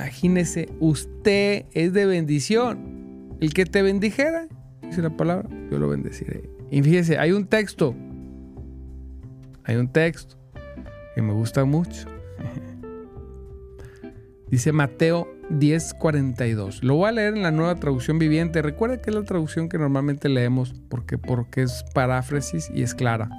Imagínese, 0.00 0.68
usted 0.80 1.66
es 1.72 1.92
de 1.92 2.06
bendición. 2.06 3.36
El 3.40 3.52
que 3.52 3.66
te 3.66 3.82
bendijera, 3.82 4.48
dice 4.82 5.02
la 5.02 5.10
palabra, 5.10 5.48
yo 5.70 5.78
lo 5.78 5.88
bendeciré. 5.88 6.48
Y 6.70 6.82
fíjese, 6.82 7.18
hay 7.18 7.32
un 7.32 7.46
texto, 7.46 7.94
hay 9.64 9.76
un 9.76 9.88
texto 9.88 10.36
que 11.14 11.22
me 11.22 11.32
gusta 11.32 11.64
mucho. 11.64 12.06
Dice 14.50 14.72
Mateo 14.72 15.28
10:42. 15.50 16.82
Lo 16.82 16.96
voy 16.96 17.08
a 17.08 17.12
leer 17.12 17.36
en 17.36 17.42
la 17.42 17.50
nueva 17.50 17.76
traducción 17.76 18.18
viviente. 18.18 18.62
Recuerda 18.62 19.00
que 19.00 19.10
es 19.10 19.16
la 19.16 19.22
traducción 19.22 19.68
que 19.68 19.78
normalmente 19.78 20.28
leemos 20.28 20.74
porque, 20.88 21.18
porque 21.18 21.62
es 21.62 21.84
paráfrasis 21.94 22.70
y 22.74 22.82
es 22.82 22.94
clara. 22.94 23.30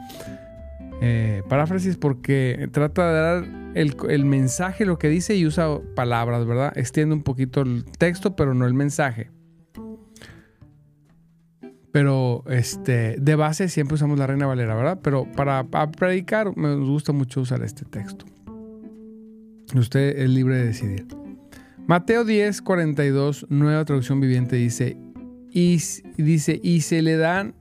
Eh, 1.03 1.41
paráfrasis 1.49 1.97
porque 1.97 2.69
trata 2.71 3.07
de 3.07 3.19
dar 3.19 3.61
el, 3.73 4.25
mensaje, 4.25 4.85
lo 4.85 4.99
que 4.99 5.09
dice 5.09 5.35
y 5.35 5.47
usa 5.47 5.79
palabras, 5.95 6.45
¿verdad? 6.45 6.73
Extiende 6.75 7.15
un 7.15 7.23
poquito 7.23 7.61
el 7.61 7.85
texto, 7.85 8.35
pero 8.35 8.53
no 8.53 8.67
el 8.67 8.75
mensaje. 8.75 9.31
Pero 11.91 12.43
este, 12.47 13.15
de 13.19 13.35
base 13.35 13.67
siempre 13.67 13.95
usamos 13.95 14.19
la 14.19 14.27
Reina 14.27 14.45
Valera, 14.45 14.75
¿verdad? 14.75 14.99
Pero 15.01 15.27
para, 15.35 15.65
predicar 15.89 16.55
me 16.55 16.75
gusta 16.75 17.11
mucho 17.13 17.41
usar 17.41 17.63
este 17.63 17.83
texto. 17.83 18.25
Usted 19.73 20.19
es 20.19 20.29
libre 20.29 20.57
de 20.57 20.65
decidir. 20.67 21.07
Mateo 21.87 22.25
10, 22.25 22.61
42, 22.61 23.47
nueva 23.49 23.83
traducción 23.85 24.21
viviente, 24.21 24.55
dice, 24.55 24.97
y, 25.49 25.81
dice, 26.15 26.59
y 26.61 26.81
se 26.81 27.01
le 27.01 27.17
dan, 27.17 27.55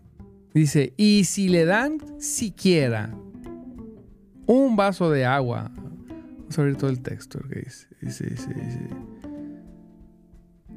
dice, 0.52 0.92
y 0.98 1.24
si 1.24 1.48
le 1.48 1.64
dan 1.64 1.98
siquiera 2.18 3.16
un 4.52 4.76
vaso 4.76 5.10
de 5.10 5.24
agua 5.24 5.70
Vamos 6.50 6.58
a 6.58 6.62
abrir 6.62 6.76
todo 6.78 6.90
el 6.90 7.00
texto 7.00 7.38
que 7.48 7.60
dice. 7.60 7.86
Dice, 8.00 8.26
dice, 8.28 8.48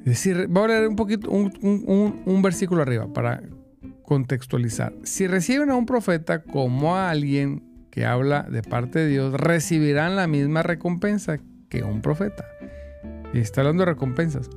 dice. 0.05 0.45
voy 0.45 0.63
a 0.65 0.67
leer 0.67 0.87
un 0.87 0.95
poquito, 0.95 1.31
un, 1.31 2.41
versículo 2.43 2.83
arriba 2.83 3.11
para 3.11 3.41
contextualizar. 4.03 4.93
Si 5.01 5.25
reciben 5.25 5.71
a 5.71 5.75
un 5.75 5.87
profeta 5.87 6.43
como 6.43 6.95
a 6.95 7.09
alguien 7.09 7.87
que 7.89 8.05
habla 8.05 8.43
de 8.43 8.61
parte 8.61 8.99
de 8.99 9.07
Dios, 9.07 9.33
recibirán 9.33 10.15
la 10.15 10.27
misma 10.27 10.61
recompensa 10.61 11.39
que 11.69 11.81
un 11.81 12.03
profeta. 12.03 12.45
Está 13.33 13.61
hablando 13.61 13.83
de 13.83 13.93
recompensas. 13.93 14.51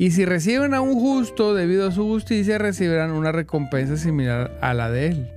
Y 0.00 0.10
si 0.10 0.24
reciben 0.24 0.74
a 0.74 0.80
un 0.80 0.94
justo 0.94 1.54
debido 1.54 1.86
a 1.86 1.92
su 1.92 2.02
justicia, 2.02 2.58
recibirán 2.58 3.12
una 3.12 3.30
recompensa 3.30 3.96
similar 3.96 4.58
a 4.60 4.74
la 4.74 4.90
de 4.90 5.06
él. 5.06 5.35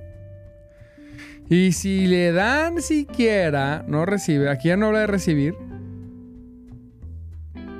Y 1.50 1.72
si 1.72 2.06
le 2.06 2.30
dan 2.30 2.80
siquiera, 2.80 3.84
no 3.88 4.06
recibe. 4.06 4.48
Aquí 4.48 4.68
ya 4.68 4.76
no 4.76 4.86
habla 4.86 5.00
de 5.00 5.08
recibir. 5.08 5.56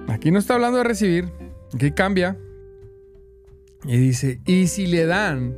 Aquí 0.08 0.32
no 0.32 0.40
está 0.40 0.54
hablando 0.54 0.78
de 0.78 0.84
recibir. 0.84 1.30
Aquí 1.72 1.92
cambia. 1.92 2.36
Y 3.84 3.96
dice, 3.96 4.40
y 4.44 4.66
si 4.66 4.88
le 4.88 5.06
dan 5.06 5.56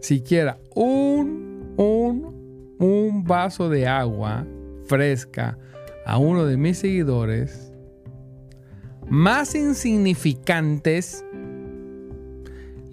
siquiera 0.00 0.60
un, 0.76 1.74
un, 1.76 2.76
un 2.78 3.24
vaso 3.24 3.68
de 3.68 3.88
agua 3.88 4.46
fresca 4.86 5.58
a 6.06 6.16
uno 6.16 6.46
de 6.46 6.56
mis 6.56 6.78
seguidores, 6.78 7.72
más 9.08 9.56
insignificantes, 9.56 11.24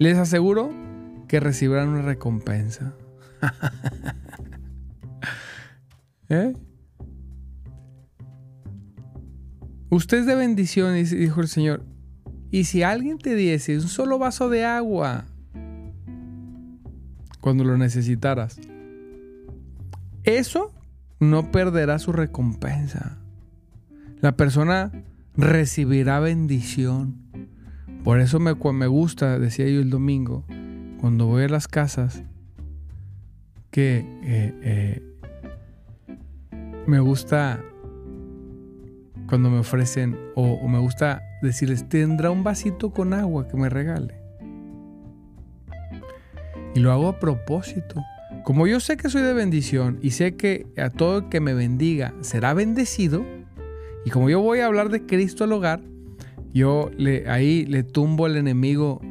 les 0.00 0.18
aseguro 0.18 0.70
que 1.28 1.38
recibirán 1.38 1.90
una 1.90 2.02
recompensa. 2.02 2.96
¿Eh? 6.28 6.54
Usted 9.90 10.18
es 10.18 10.26
de 10.26 10.34
bendición, 10.34 10.94
dijo 10.94 11.40
el 11.40 11.48
Señor. 11.48 11.84
Y 12.50 12.64
si 12.64 12.82
alguien 12.82 13.18
te 13.18 13.34
diese 13.34 13.76
un 13.76 13.88
solo 13.88 14.18
vaso 14.18 14.48
de 14.48 14.64
agua 14.64 15.26
cuando 17.40 17.64
lo 17.64 17.76
necesitaras, 17.78 18.58
eso 20.24 20.72
no 21.20 21.50
perderá 21.50 21.98
su 21.98 22.12
recompensa. 22.12 23.18
La 24.20 24.36
persona 24.36 24.90
recibirá 25.36 26.20
bendición. 26.20 27.16
Por 28.02 28.20
eso 28.20 28.40
me, 28.40 28.52
gusta, 28.52 29.38
decía 29.38 29.68
yo 29.68 29.80
el 29.80 29.90
domingo, 29.90 30.44
cuando 31.00 31.26
voy 31.26 31.44
a 31.44 31.48
las 31.48 31.68
casas 31.68 32.22
que 33.70 33.98
eh, 34.22 34.54
eh, 34.62 35.15
me 36.86 37.00
gusta 37.00 37.62
cuando 39.28 39.50
me 39.50 39.58
ofrecen 39.58 40.16
o, 40.34 40.68
me 40.68 40.78
gusta 40.78 41.22
decirles, 41.42 41.88
tendrá 41.88 42.30
un 42.30 42.44
vasito 42.44 42.90
con 42.90 43.12
agua 43.12 43.48
que 43.48 43.56
me 43.56 43.68
regale. 43.68 44.14
Y 46.74 46.80
lo 46.80 46.92
hago 46.92 47.08
a 47.08 47.18
propósito. 47.18 48.02
Como 48.44 48.66
yo 48.66 48.78
sé 48.80 48.96
que 48.96 49.08
soy 49.08 49.22
de 49.22 49.32
bendición 49.32 49.98
y 50.02 50.12
sé 50.12 50.36
que 50.36 50.66
a 50.76 50.90
todo 50.90 51.18
el 51.18 51.28
que 51.28 51.40
me 51.40 51.54
bendiga 51.54 52.14
será 52.20 52.54
bendecido, 52.54 53.24
y 54.04 54.10
como 54.10 54.30
yo 54.30 54.40
voy 54.40 54.60
a 54.60 54.66
hablar 54.66 54.88
de 54.88 55.04
Cristo 55.04 55.42
al 55.42 55.52
hogar, 55.52 55.80
yo 56.56 56.90
le, 56.96 57.28
ahí 57.28 57.66
le 57.66 57.82
tumbo 57.82 58.24
al 58.24 58.36
enemigo. 58.36 59.02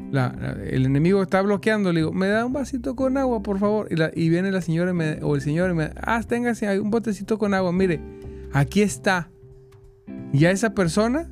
el 0.68 0.84
enemigo 0.84 1.22
está 1.22 1.42
bloqueando. 1.42 1.92
Le 1.92 2.00
digo, 2.00 2.12
me 2.12 2.26
da 2.26 2.44
un 2.44 2.52
vasito 2.52 2.96
con 2.96 3.16
agua, 3.16 3.40
por 3.42 3.60
favor. 3.60 3.88
Y, 4.14 4.28
viene 4.28 4.50
la 4.50 4.60
señora 4.60 4.92
o 5.22 5.36
el 5.36 5.40
señor 5.40 5.70
y 5.70 5.74
me 5.74 5.90
ah, 6.02 6.20
téngase 6.26 6.80
un 6.80 6.90
botecito 6.90 7.38
con 7.38 7.54
agua. 7.54 7.72
Mire, 7.72 8.00
aquí 8.52 8.82
está. 8.82 9.30
Y 10.32 10.44
a 10.46 10.50
esa 10.50 10.74
persona 10.74 11.30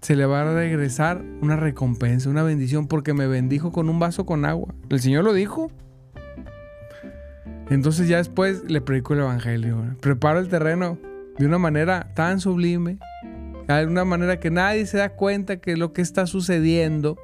se 0.00 0.16
le 0.16 0.24
va 0.24 0.40
a 0.40 0.54
regresar 0.54 1.22
una 1.42 1.56
recompensa, 1.56 2.30
una 2.30 2.42
bendición, 2.42 2.86
porque 2.86 3.12
me 3.12 3.26
bendijo 3.26 3.72
con 3.72 3.90
un 3.90 3.98
vaso 3.98 4.24
con 4.24 4.46
agua. 4.46 4.74
El 4.88 5.00
Señor 5.00 5.22
lo 5.22 5.34
dijo. 5.34 5.70
Entonces 7.68 8.08
ya 8.08 8.16
después 8.16 8.64
le 8.64 8.80
predico 8.80 9.12
el 9.12 9.20
Evangelio. 9.20 9.84
Preparo 10.00 10.38
el 10.38 10.48
terreno 10.48 10.98
de 11.38 11.44
una 11.44 11.58
manera 11.58 12.10
tan 12.14 12.40
sublime 12.40 12.98
de 13.68 13.86
una 13.86 14.04
manera 14.04 14.40
que 14.40 14.50
nadie 14.50 14.86
se 14.86 14.98
da 14.98 15.10
cuenta 15.10 15.58
que 15.58 15.76
lo 15.76 15.92
que 15.92 16.02
está 16.02 16.26
sucediendo. 16.26 17.16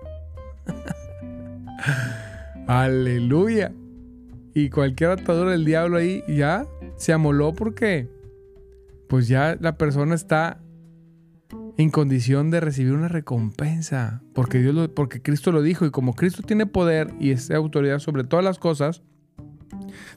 Aleluya. 2.66 3.72
Y 4.55 4.70
cualquier 4.70 5.11
atadura 5.11 5.53
del 5.53 5.64
diablo 5.64 5.98
ahí 5.98 6.22
ya 6.29 6.66
se 6.96 7.12
amoló 7.12 7.55
porque 7.55 8.09
pues 9.09 9.29
ya 9.29 9.57
la 9.61 9.79
persona 9.79 10.14
está 10.14 10.61
en 11.79 11.90
condición 11.90 12.51
de 12.51 12.61
recibir 12.61 12.92
una 12.92 13.09
recompensa, 13.09 14.22
porque 14.35 14.59
Dios 14.59 14.90
porque 14.94 15.22
Cristo 15.22 15.53
lo 15.53 15.62
dijo 15.62 15.87
y 15.87 15.90
como 15.90 16.14
Cristo 16.14 16.42
tiene 16.42 16.66
poder 16.66 17.14
y 17.20 17.31
es 17.31 17.51
autoridad 17.51 18.01
sobre 18.01 18.24
todas 18.24 18.44
las 18.44 18.59
cosas, 18.59 19.03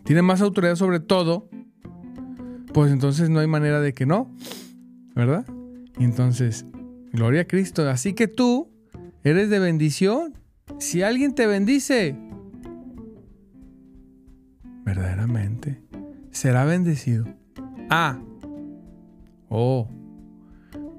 tiene 0.04 0.24
más 0.24 0.42
autoridad 0.42 0.76
sobre 0.76 1.00
todo, 1.00 1.50
pues 2.74 2.92
entonces 2.92 3.30
no 3.30 3.40
hay 3.40 3.48
manera 3.48 3.80
de 3.80 3.94
que 3.94 4.08
no, 4.08 4.34
¿verdad? 5.16 5.46
Entonces, 5.99 6.65
gloria 7.12 7.41
a 7.41 7.45
Cristo. 7.45 7.88
Así 7.89 8.13
que 8.13 8.27
tú 8.27 8.69
eres 9.23 9.49
de 9.49 9.60
bendición. 9.60 10.34
Si 10.80 11.01
alguien 11.04 11.36
te 11.36 11.47
bendice, 11.47 12.15
verdaderamente, 14.86 15.82
será 16.32 16.65
bendecido. 16.65 17.25
Ah, 17.89 18.19
oh, 19.49 19.89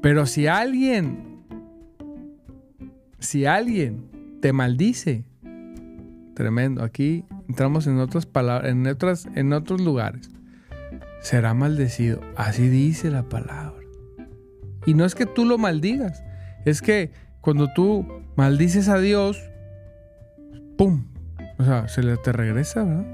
pero 0.02 0.26
si 0.26 0.46
alguien, 0.46 1.42
si 3.18 3.46
alguien 3.46 4.10
te 4.40 4.52
maldice, 4.52 5.24
tremendo, 6.34 6.82
aquí 6.82 7.24
entramos 7.48 7.86
en 7.86 7.98
otras 7.98 8.26
palabras, 8.26 8.70
en, 8.70 8.86
otras, 8.86 9.28
en 9.34 9.52
otros 9.52 9.80
lugares, 9.80 10.30
será 11.20 11.54
maldecido. 11.54 12.20
Así 12.36 12.68
dice 12.68 13.10
la 13.10 13.22
palabra. 13.22 13.71
Y 14.86 14.94
no 14.94 15.04
es 15.04 15.14
que 15.14 15.26
tú 15.26 15.44
lo 15.44 15.58
maldigas, 15.58 16.22
es 16.64 16.82
que 16.82 17.10
cuando 17.40 17.72
tú 17.72 18.06
maldices 18.36 18.88
a 18.88 18.98
Dios, 18.98 19.50
¡pum! 20.76 21.06
O 21.58 21.64
sea, 21.64 21.88
se 21.88 22.02
le 22.02 22.16
te 22.16 22.32
regresa, 22.32 22.84
¿verdad? 22.84 23.06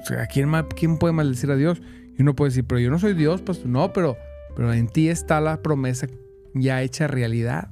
O 0.00 0.04
sea, 0.04 0.26
¿quién, 0.26 0.50
¿quién 0.76 0.98
puede 0.98 1.12
maldecir 1.12 1.50
a 1.50 1.56
Dios? 1.56 1.80
Y 2.18 2.22
uno 2.22 2.34
puede 2.34 2.50
decir, 2.50 2.64
pero 2.66 2.80
yo 2.80 2.90
no 2.90 2.98
soy 2.98 3.14
Dios, 3.14 3.40
pues 3.42 3.64
no, 3.64 3.92
pero, 3.92 4.16
pero 4.56 4.72
en 4.72 4.88
ti 4.88 5.08
está 5.08 5.40
la 5.40 5.62
promesa 5.62 6.06
ya 6.54 6.82
hecha 6.82 7.06
realidad. 7.06 7.70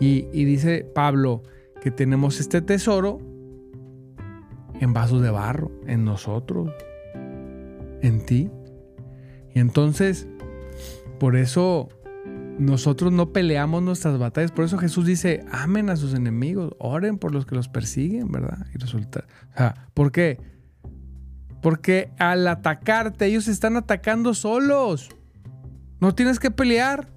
Y, 0.00 0.26
y 0.32 0.44
dice 0.44 0.84
Pablo 0.94 1.42
que 1.80 1.90
tenemos 1.90 2.40
este 2.40 2.62
tesoro 2.62 3.20
en 4.80 4.92
vasos 4.92 5.22
de 5.22 5.30
barro, 5.30 5.70
en 5.86 6.04
nosotros, 6.04 6.72
en 8.02 8.24
ti. 8.24 8.50
Y 9.54 9.60
entonces, 9.60 10.26
por 11.20 11.36
eso 11.36 11.88
nosotros 12.58 13.12
no 13.12 13.32
peleamos 13.32 13.82
nuestras 13.82 14.18
batallas. 14.18 14.52
Por 14.52 14.64
eso 14.64 14.78
Jesús 14.78 15.06
dice, 15.06 15.44
amen 15.50 15.90
a 15.90 15.96
sus 15.96 16.14
enemigos, 16.14 16.74
oren 16.78 17.18
por 17.18 17.32
los 17.32 17.46
que 17.46 17.54
los 17.54 17.68
persiguen, 17.68 18.30
¿verdad? 18.30 18.66
Y 18.74 18.78
resulta, 18.78 19.24
o 19.54 19.56
sea, 19.56 19.88
¿por 19.94 20.12
qué? 20.12 20.38
Porque 21.62 22.10
al 22.18 22.46
atacarte, 22.48 23.26
ellos 23.26 23.48
están 23.48 23.76
atacando 23.76 24.34
solos. 24.34 25.10
No 26.00 26.14
tienes 26.14 26.40
que 26.40 26.50
pelear. 26.50 27.08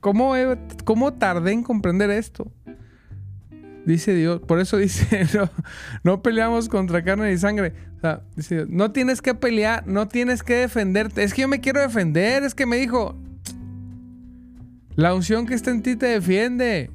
¿Cómo, 0.00 0.34
cómo 0.84 1.14
tardé 1.14 1.52
en 1.52 1.62
comprender 1.62 2.10
esto? 2.10 2.50
Dice 3.84 4.14
Dios, 4.14 4.40
por 4.40 4.60
eso 4.60 4.76
dice, 4.76 5.26
no, 5.34 5.50
no, 6.04 6.22
peleamos 6.22 6.68
contra 6.68 7.02
carne 7.02 7.32
y 7.32 7.38
sangre. 7.38 7.74
O 7.96 8.00
sea, 8.00 8.22
dice, 8.36 8.66
no 8.68 8.92
tienes 8.92 9.20
que 9.20 9.34
pelear, 9.34 9.86
no 9.86 10.08
tienes 10.08 10.42
que 10.42 10.54
defenderte. 10.54 11.24
Es 11.24 11.34
que 11.34 11.42
yo 11.42 11.48
me 11.48 11.60
quiero 11.60 11.80
defender, 11.80 12.44
es 12.44 12.54
que 12.54 12.64
me 12.64 12.76
dijo, 12.76 13.18
la 14.96 15.14
unción 15.14 15.46
que 15.46 15.54
está 15.54 15.70
en 15.70 15.82
ti 15.82 15.96
te 15.96 16.06
defiende. 16.06 16.90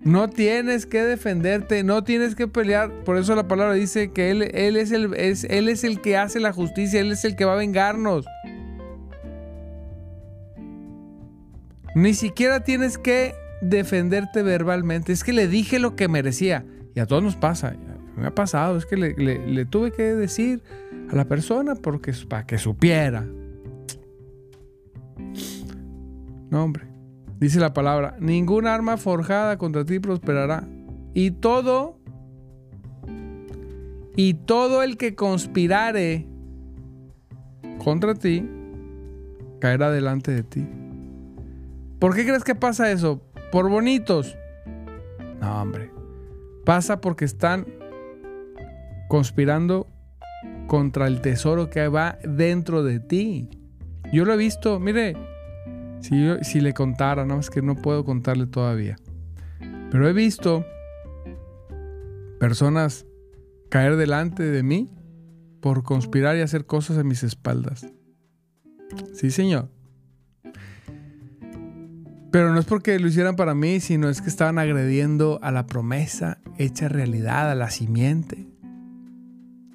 No 0.00 0.28
tienes 0.28 0.84
que 0.84 1.02
defenderte, 1.02 1.82
no 1.82 2.04
tienes 2.04 2.34
que 2.34 2.46
pelear. 2.46 2.92
Por 3.04 3.16
eso 3.16 3.34
la 3.34 3.48
palabra 3.48 3.72
dice 3.72 4.12
que 4.12 4.30
Él, 4.30 4.42
es 4.76 4.92
el 5.84 6.00
que 6.02 6.16
hace 6.18 6.40
la 6.40 6.52
justicia, 6.52 7.00
Él 7.00 7.10
es 7.10 7.24
el 7.24 7.36
que 7.36 7.46
va 7.46 7.54
a 7.54 7.56
vengarnos. 7.56 8.26
Ni 11.94 12.12
siquiera 12.12 12.60
tienes 12.60 12.98
que 12.98 13.34
defenderte 13.62 14.42
verbalmente. 14.42 15.12
Es 15.12 15.24
que 15.24 15.32
le 15.32 15.48
dije 15.48 15.78
lo 15.78 15.96
que 15.96 16.08
merecía. 16.08 16.66
Y 16.94 17.00
a 17.00 17.06
todos 17.06 17.22
nos 17.22 17.36
pasa. 17.36 17.74
Me 18.16 18.26
ha 18.26 18.34
pasado. 18.34 18.76
Es 18.76 18.84
que 18.84 18.96
le, 18.96 19.14
le 19.14 19.64
tuve 19.64 19.90
que 19.90 20.02
decir 20.02 20.62
a 21.08 21.16
la 21.16 21.24
persona 21.24 21.76
porque, 21.76 22.12
para 22.28 22.46
que 22.46 22.58
supiera. 22.58 23.26
No, 26.54 26.62
hombre. 26.62 26.84
Dice 27.40 27.58
la 27.58 27.74
palabra, 27.74 28.16
ninguna 28.20 28.76
arma 28.76 28.96
forjada 28.96 29.58
contra 29.58 29.84
ti 29.84 29.98
prosperará. 29.98 30.62
Y 31.12 31.32
todo, 31.32 31.98
y 34.14 34.34
todo 34.34 34.84
el 34.84 34.96
que 34.96 35.16
conspirare 35.16 36.28
contra 37.82 38.14
ti, 38.14 38.48
caerá 39.58 39.90
delante 39.90 40.30
de 40.30 40.44
ti. 40.44 40.64
¿Por 41.98 42.14
qué 42.14 42.24
crees 42.24 42.44
que 42.44 42.54
pasa 42.54 42.92
eso? 42.92 43.20
¿Por 43.50 43.68
bonitos? 43.68 44.36
No, 45.40 45.60
hombre. 45.60 45.90
Pasa 46.64 47.00
porque 47.00 47.24
están 47.24 47.66
conspirando 49.08 49.88
contra 50.68 51.08
el 51.08 51.20
tesoro 51.20 51.68
que 51.68 51.88
va 51.88 52.16
dentro 52.22 52.84
de 52.84 53.00
ti. 53.00 53.48
Yo 54.12 54.24
lo 54.24 54.34
he 54.34 54.36
visto, 54.36 54.78
mire, 54.78 55.33
si, 56.04 56.60
le 56.60 56.74
contara, 56.74 57.24
no 57.24 57.40
es 57.40 57.48
que 57.48 57.62
no 57.62 57.76
puedo 57.76 58.04
contarle 58.04 58.46
todavía. 58.46 58.96
Pero 59.90 60.06
he 60.06 60.12
visto 60.12 60.66
personas 62.38 63.06
caer 63.70 63.96
delante 63.96 64.42
de 64.42 64.62
mí 64.62 64.90
por 65.60 65.82
conspirar 65.82 66.36
y 66.36 66.42
hacer 66.42 66.66
cosas 66.66 66.98
a 66.98 67.04
mis 67.04 67.22
espaldas. 67.22 67.86
Sí, 69.14 69.30
señor. 69.30 69.70
Pero 72.30 72.52
no 72.52 72.60
es 72.60 72.66
porque 72.66 72.98
lo 72.98 73.08
hicieran 73.08 73.36
para 73.36 73.54
mí, 73.54 73.80
sino 73.80 74.10
es 74.10 74.20
que 74.20 74.28
estaban 74.28 74.58
agrediendo 74.58 75.38
a 75.42 75.52
la 75.52 75.64
promesa 75.66 76.38
hecha 76.58 76.88
realidad, 76.88 77.50
a 77.50 77.54
la 77.54 77.70
simiente. 77.70 78.46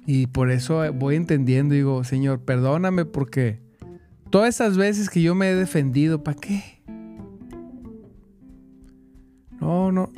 Y 0.06 0.28
por 0.28 0.50
eso 0.50 0.92
voy 0.92 1.16
entendiendo, 1.16 1.74
digo, 1.74 2.04
Señor, 2.04 2.44
perdóname 2.44 3.04
porque 3.04 3.60
Todas 4.30 4.54
esas 4.54 4.76
veces 4.76 5.10
que 5.10 5.20
yo 5.20 5.34
me 5.34 5.50
he 5.50 5.54
defendido, 5.56 6.22
¿para 6.22 6.40
qué? 6.40 6.80
No, 9.60 9.90
no. 9.90 10.12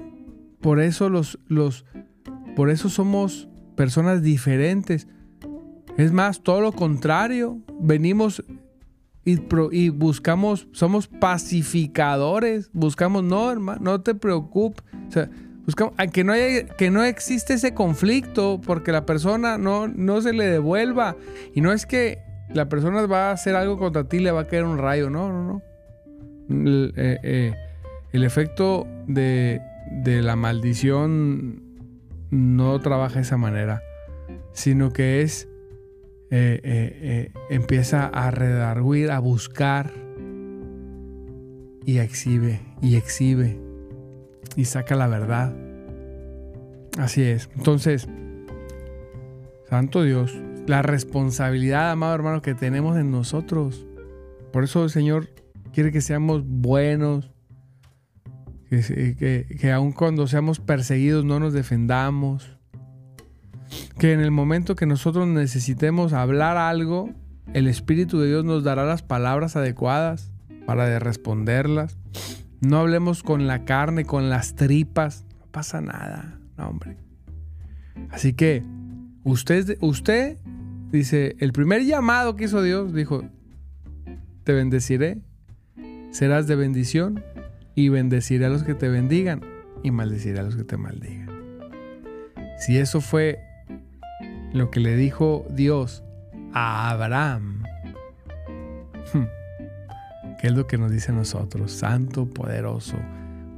Por 0.60 0.80
eso 0.80 1.08
los, 1.08 1.38
los, 1.48 1.86
por 2.54 2.68
eso 2.68 2.90
somos 2.90 3.48
personas 3.74 4.22
diferentes. 4.22 5.08
Es 5.96 6.12
más, 6.12 6.42
todo 6.42 6.60
lo 6.60 6.72
contrario. 6.72 7.58
Venimos 7.80 8.44
y, 9.24 9.38
y, 9.72 9.88
buscamos, 9.88 10.68
somos 10.72 11.08
pacificadores. 11.08 12.70
Buscamos, 12.74 13.24
no, 13.24 13.50
hermano, 13.50 13.80
no 13.82 14.00
te 14.02 14.14
preocupes. 14.14 14.84
O 15.08 15.10
sea, 15.10 15.30
buscamos, 15.64 15.94
que 16.12 16.22
no, 16.22 16.32
haya, 16.32 16.66
que 16.66 16.90
no 16.90 17.02
existe 17.02 17.54
ese 17.54 17.72
conflicto 17.72 18.60
porque 18.64 18.92
la 18.92 19.06
persona 19.06 19.56
no, 19.56 19.88
no 19.88 20.20
se 20.20 20.34
le 20.34 20.44
devuelva. 20.44 21.16
Y 21.54 21.62
no 21.62 21.72
es 21.72 21.86
que 21.86 22.31
la 22.54 22.68
persona 22.68 23.04
va 23.06 23.30
a 23.30 23.32
hacer 23.32 23.54
algo 23.54 23.78
contra 23.78 24.04
ti, 24.04 24.18
le 24.18 24.30
va 24.30 24.42
a 24.42 24.46
caer 24.46 24.64
un 24.64 24.78
rayo. 24.78 25.10
No, 25.10 25.32
no, 25.32 25.44
no. 25.44 25.62
El, 26.48 26.92
eh, 26.96 27.18
eh, 27.22 27.54
efecto 28.12 28.86
de, 29.06 29.60
de 29.90 30.22
la 30.22 30.36
maldición 30.36 31.62
no 32.30 32.78
trabaja 32.80 33.16
de 33.16 33.22
esa 33.22 33.36
manera, 33.36 33.82
sino 34.52 34.92
que 34.92 35.22
es, 35.22 35.48
eh, 36.30 37.30
empieza 37.50 38.06
a 38.06 38.30
redarguir, 38.30 39.10
a 39.10 39.18
buscar 39.18 39.90
y 41.84 41.98
exhibe, 41.98 42.60
y 42.80 42.96
exhibe, 42.96 43.58
y 44.56 44.64
saca 44.64 44.94
la 44.94 45.08
verdad. 45.08 45.54
Así 46.98 47.22
es. 47.22 47.48
Entonces, 47.56 48.06
Santo 49.68 50.02
Dios, 50.02 50.36
la 50.66 50.82
responsabilidad, 50.82 51.90
amado 51.90 52.14
hermano, 52.14 52.42
que 52.42 52.54
tenemos 52.54 52.96
en 52.96 53.10
nosotros. 53.10 53.86
Por 54.52 54.64
eso 54.64 54.84
el 54.84 54.90
Señor 54.90 55.28
quiere 55.72 55.92
que 55.92 56.00
seamos 56.00 56.42
buenos, 56.44 57.30
que, 58.68 59.46
que, 59.60 59.72
aun 59.72 59.92
cuando 59.92 60.26
seamos 60.26 60.60
perseguidos 60.60 61.24
no 61.24 61.38
nos 61.40 61.52
defendamos, 61.52 62.56
que 63.98 64.12
en 64.12 64.20
el 64.20 64.30
momento 64.30 64.76
que 64.76 64.86
nosotros 64.86 65.26
necesitemos 65.28 66.12
hablar 66.12 66.56
algo, 66.56 67.10
el 67.52 67.66
Espíritu 67.66 68.18
de 68.18 68.28
Dios 68.28 68.44
nos 68.44 68.64
dará 68.64 68.84
las 68.84 69.02
palabras 69.02 69.56
adecuadas 69.56 70.30
para 70.66 70.98
responderlas. 70.98 71.98
No 72.60 72.78
hablemos 72.78 73.22
con 73.22 73.46
la 73.46 73.64
carne, 73.64 74.04
con 74.04 74.30
las 74.30 74.54
tripas, 74.54 75.24
no 75.38 75.46
pasa 75.46 75.80
nada, 75.80 76.38
no, 76.56 76.68
hombre. 76.68 76.96
Así 78.10 78.32
que 78.32 78.62
usted, 79.24 79.76
usted 79.80 80.38
dice, 80.92 81.34
el 81.40 81.52
primer 81.52 81.84
llamado 81.84 82.36
que 82.36 82.44
hizo 82.44 82.62
Dios 82.62 82.92
dijo, 82.92 83.24
te 84.44 84.52
bendeciré, 84.52 85.18
serás 86.10 86.46
de 86.46 86.56
bendición 86.56 87.24
y 87.74 87.88
bendeciré 87.88 88.46
a 88.46 88.48
los 88.50 88.62
que 88.62 88.74
te 88.74 88.88
bendigan 88.88 89.40
y 89.82 89.90
maldeciré 89.90 90.38
a 90.40 90.42
los 90.42 90.54
que 90.54 90.64
te 90.64 90.76
maldigan. 90.76 91.30
Si 92.58 92.78
eso 92.78 93.00
fue 93.00 93.40
lo 94.52 94.70
que 94.70 94.80
le 94.80 94.96
dijo 94.96 95.46
Dios 95.50 96.04
a 96.52 96.90
Abraham, 96.90 97.62
hmm, 99.14 99.24
¿qué 100.40 100.48
es 100.48 100.52
lo 100.52 100.66
que 100.66 100.78
nos 100.78 100.92
dice 100.92 101.10
a 101.10 101.14
nosotros? 101.14 101.72
Santo, 101.72 102.26
poderoso. 102.26 102.96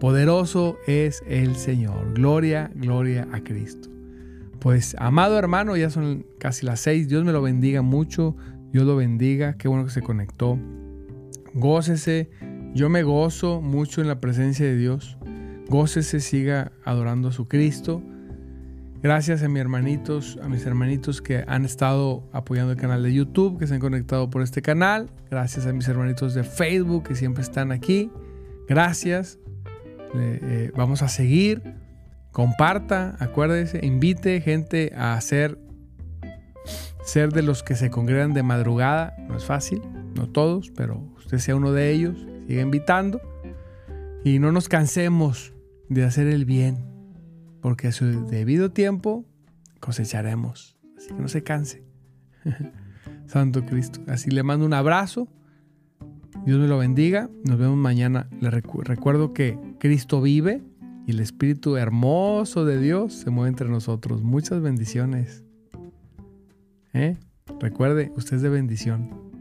Poderoso 0.00 0.78
es 0.86 1.22
el 1.26 1.56
Señor. 1.56 2.14
Gloria, 2.14 2.70
gloria 2.74 3.26
a 3.32 3.40
Cristo. 3.40 3.93
Pues, 4.64 4.96
amado 4.98 5.38
hermano, 5.38 5.76
ya 5.76 5.90
son 5.90 6.26
casi 6.40 6.66
las 6.66 6.80
seis. 6.80 7.06
Dios 7.06 7.22
me 7.22 7.30
lo 7.30 7.40
bendiga 7.40 7.82
mucho. 7.82 8.34
Dios 8.72 8.84
lo 8.84 8.96
bendiga. 8.96 9.58
Qué 9.58 9.68
bueno 9.68 9.84
que 9.84 9.92
se 9.92 10.02
conectó. 10.02 10.58
Gócese 11.52 12.30
yo 12.74 12.88
me 12.88 13.04
gozo 13.04 13.60
mucho 13.60 14.00
en 14.00 14.08
la 14.08 14.20
presencia 14.20 14.66
de 14.66 14.76
Dios. 14.76 15.16
Gócese, 15.68 16.18
siga 16.18 16.72
adorando 16.84 17.28
a 17.28 17.32
su 17.32 17.46
Cristo. 17.46 18.02
Gracias 19.00 19.44
a 19.44 19.48
mis 19.48 19.60
hermanitos, 19.60 20.40
a 20.42 20.48
mis 20.48 20.66
hermanitos 20.66 21.22
que 21.22 21.44
han 21.46 21.64
estado 21.64 22.28
apoyando 22.32 22.72
el 22.72 22.78
canal 22.78 23.04
de 23.04 23.14
YouTube, 23.14 23.60
que 23.60 23.68
se 23.68 23.74
han 23.74 23.80
conectado 23.80 24.28
por 24.28 24.42
este 24.42 24.60
canal. 24.60 25.08
Gracias 25.30 25.66
a 25.66 25.72
mis 25.72 25.86
hermanitos 25.86 26.34
de 26.34 26.42
Facebook 26.42 27.04
que 27.04 27.14
siempre 27.14 27.44
están 27.44 27.70
aquí. 27.70 28.10
Gracias. 28.66 29.38
Eh, 30.16 30.72
vamos 30.74 31.02
a 31.02 31.08
seguir. 31.08 31.83
Comparta, 32.34 33.16
acuérdese, 33.20 33.78
invite 33.86 34.40
gente 34.40 34.92
a 34.96 35.20
ser, 35.20 35.56
ser 37.04 37.32
de 37.32 37.42
los 37.42 37.62
que 37.62 37.76
se 37.76 37.90
congregan 37.90 38.34
de 38.34 38.42
madrugada. 38.42 39.14
No 39.28 39.36
es 39.36 39.44
fácil, 39.44 39.80
no 40.16 40.28
todos, 40.28 40.72
pero 40.72 40.98
usted 41.16 41.38
sea 41.38 41.54
uno 41.54 41.70
de 41.70 41.92
ellos 41.92 42.26
sigue 42.48 42.60
invitando 42.60 43.20
y 44.24 44.40
no 44.40 44.50
nos 44.50 44.68
cansemos 44.68 45.52
de 45.88 46.04
hacer 46.04 46.26
el 46.26 46.44
bien, 46.44 46.84
porque 47.60 47.86
a 47.86 47.92
su 47.92 48.26
debido 48.26 48.72
tiempo 48.72 49.24
cosecharemos. 49.78 50.76
Así 50.96 51.14
que 51.14 51.22
no 51.22 51.28
se 51.28 51.44
canse. 51.44 51.84
Santo 53.26 53.64
Cristo. 53.64 54.00
Así 54.08 54.32
le 54.32 54.42
mando 54.42 54.66
un 54.66 54.74
abrazo. 54.74 55.28
Dios 56.44 56.58
me 56.58 56.66
lo 56.66 56.78
bendiga. 56.78 57.30
Nos 57.44 57.58
vemos 57.58 57.76
mañana. 57.76 58.28
Le 58.40 58.50
recuerdo 58.50 59.32
que 59.32 59.56
Cristo 59.78 60.20
vive 60.20 60.64
y 61.06 61.12
el 61.12 61.20
Espíritu 61.20 61.76
hermoso 61.76 62.64
de 62.64 62.78
Dios 62.78 63.12
se 63.12 63.30
mueve 63.30 63.50
entre 63.50 63.68
nosotros. 63.68 64.22
Muchas 64.22 64.60
bendiciones. 64.60 65.44
¿Eh? 66.92 67.16
Recuerde, 67.60 68.12
usted 68.16 68.36
es 68.36 68.42
de 68.42 68.48
bendición. 68.48 69.33